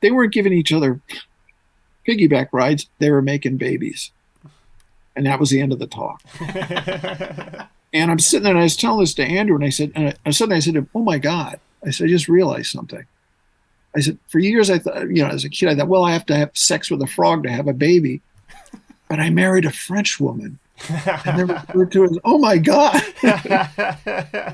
[0.00, 1.00] they weren't giving each other
[2.10, 2.88] piggyback rides.
[2.98, 4.10] They were making babies.
[5.16, 6.22] And that was the end of the talk.
[7.92, 10.16] and I'm sitting there and I was telling this to Andrew and I said, and
[10.24, 11.60] I, suddenly I said, oh my God.
[11.84, 13.04] I said, I just realized something.
[13.96, 16.12] I said, for years I thought, you know, as a kid, I thought, well, I
[16.12, 18.22] have to have sex with a frog to have a baby.
[19.08, 20.58] But I married a French woman.
[20.88, 23.02] and they referred to it as, oh my God.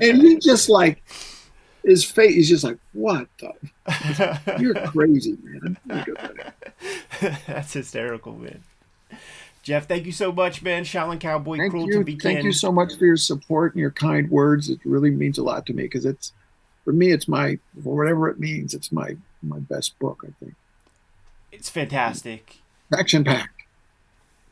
[0.01, 1.03] and he just like,
[1.87, 4.57] his face he's just like, what the?
[4.59, 5.77] You're crazy, man.
[7.47, 8.61] That's hysterical, man.
[9.63, 10.83] Geof, thank you so much, man.
[10.83, 11.99] Shaolin Cowboy, thank Cruel you.
[11.99, 14.69] to Be Thank you so much for your support and your kind words.
[14.69, 16.33] It really means a lot to me because it's,
[16.83, 20.55] for me, it's my, for whatever it means, it's my my best book, I think.
[21.51, 22.57] It's fantastic.
[22.93, 23.63] Action packed.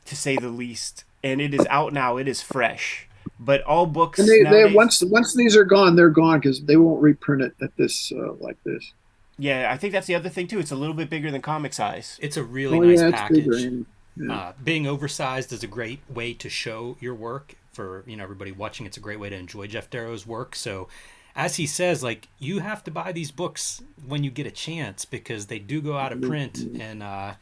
[0.06, 1.04] To say the least.
[1.24, 2.18] And it is out now.
[2.18, 3.08] It is fresh.
[3.40, 4.20] But all books.
[4.20, 7.42] And they, nowadays, they once once these are gone, they're gone because they won't reprint
[7.42, 8.94] it at this uh, like this.
[9.38, 10.60] Yeah, I think that's the other thing too.
[10.60, 12.18] It's a little bit bigger than comic size.
[12.22, 13.86] It's a really oh, nice yeah, package.
[14.18, 14.34] Yeah.
[14.34, 18.52] Uh, being oversized is a great way to show your work for you know everybody
[18.52, 18.86] watching.
[18.86, 20.56] It's a great way to enjoy Geof Darrow's work.
[20.56, 20.88] So
[21.36, 25.04] as he says, like you have to buy these books when you get a chance
[25.04, 27.34] because they do go out of print, and uh,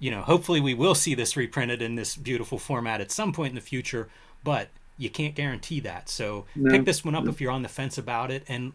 [0.00, 3.50] you know, hopefully we will see this reprinted in this beautiful format at some point
[3.50, 4.08] in the future.
[4.42, 4.68] But
[4.98, 6.08] you can't guarantee that.
[6.08, 6.70] So no.
[6.70, 7.30] pick this one up no.
[7.30, 8.44] if you're on the fence about it.
[8.48, 8.72] And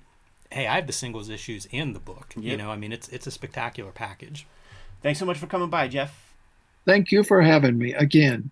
[0.51, 2.33] hey, I have the singles issues and the book.
[2.35, 2.43] Yep.
[2.43, 4.45] You know, I mean, it's it's a spectacular package.
[5.01, 6.09] Thanks so much for coming by, Geof.
[6.85, 8.51] Thank you for having me again.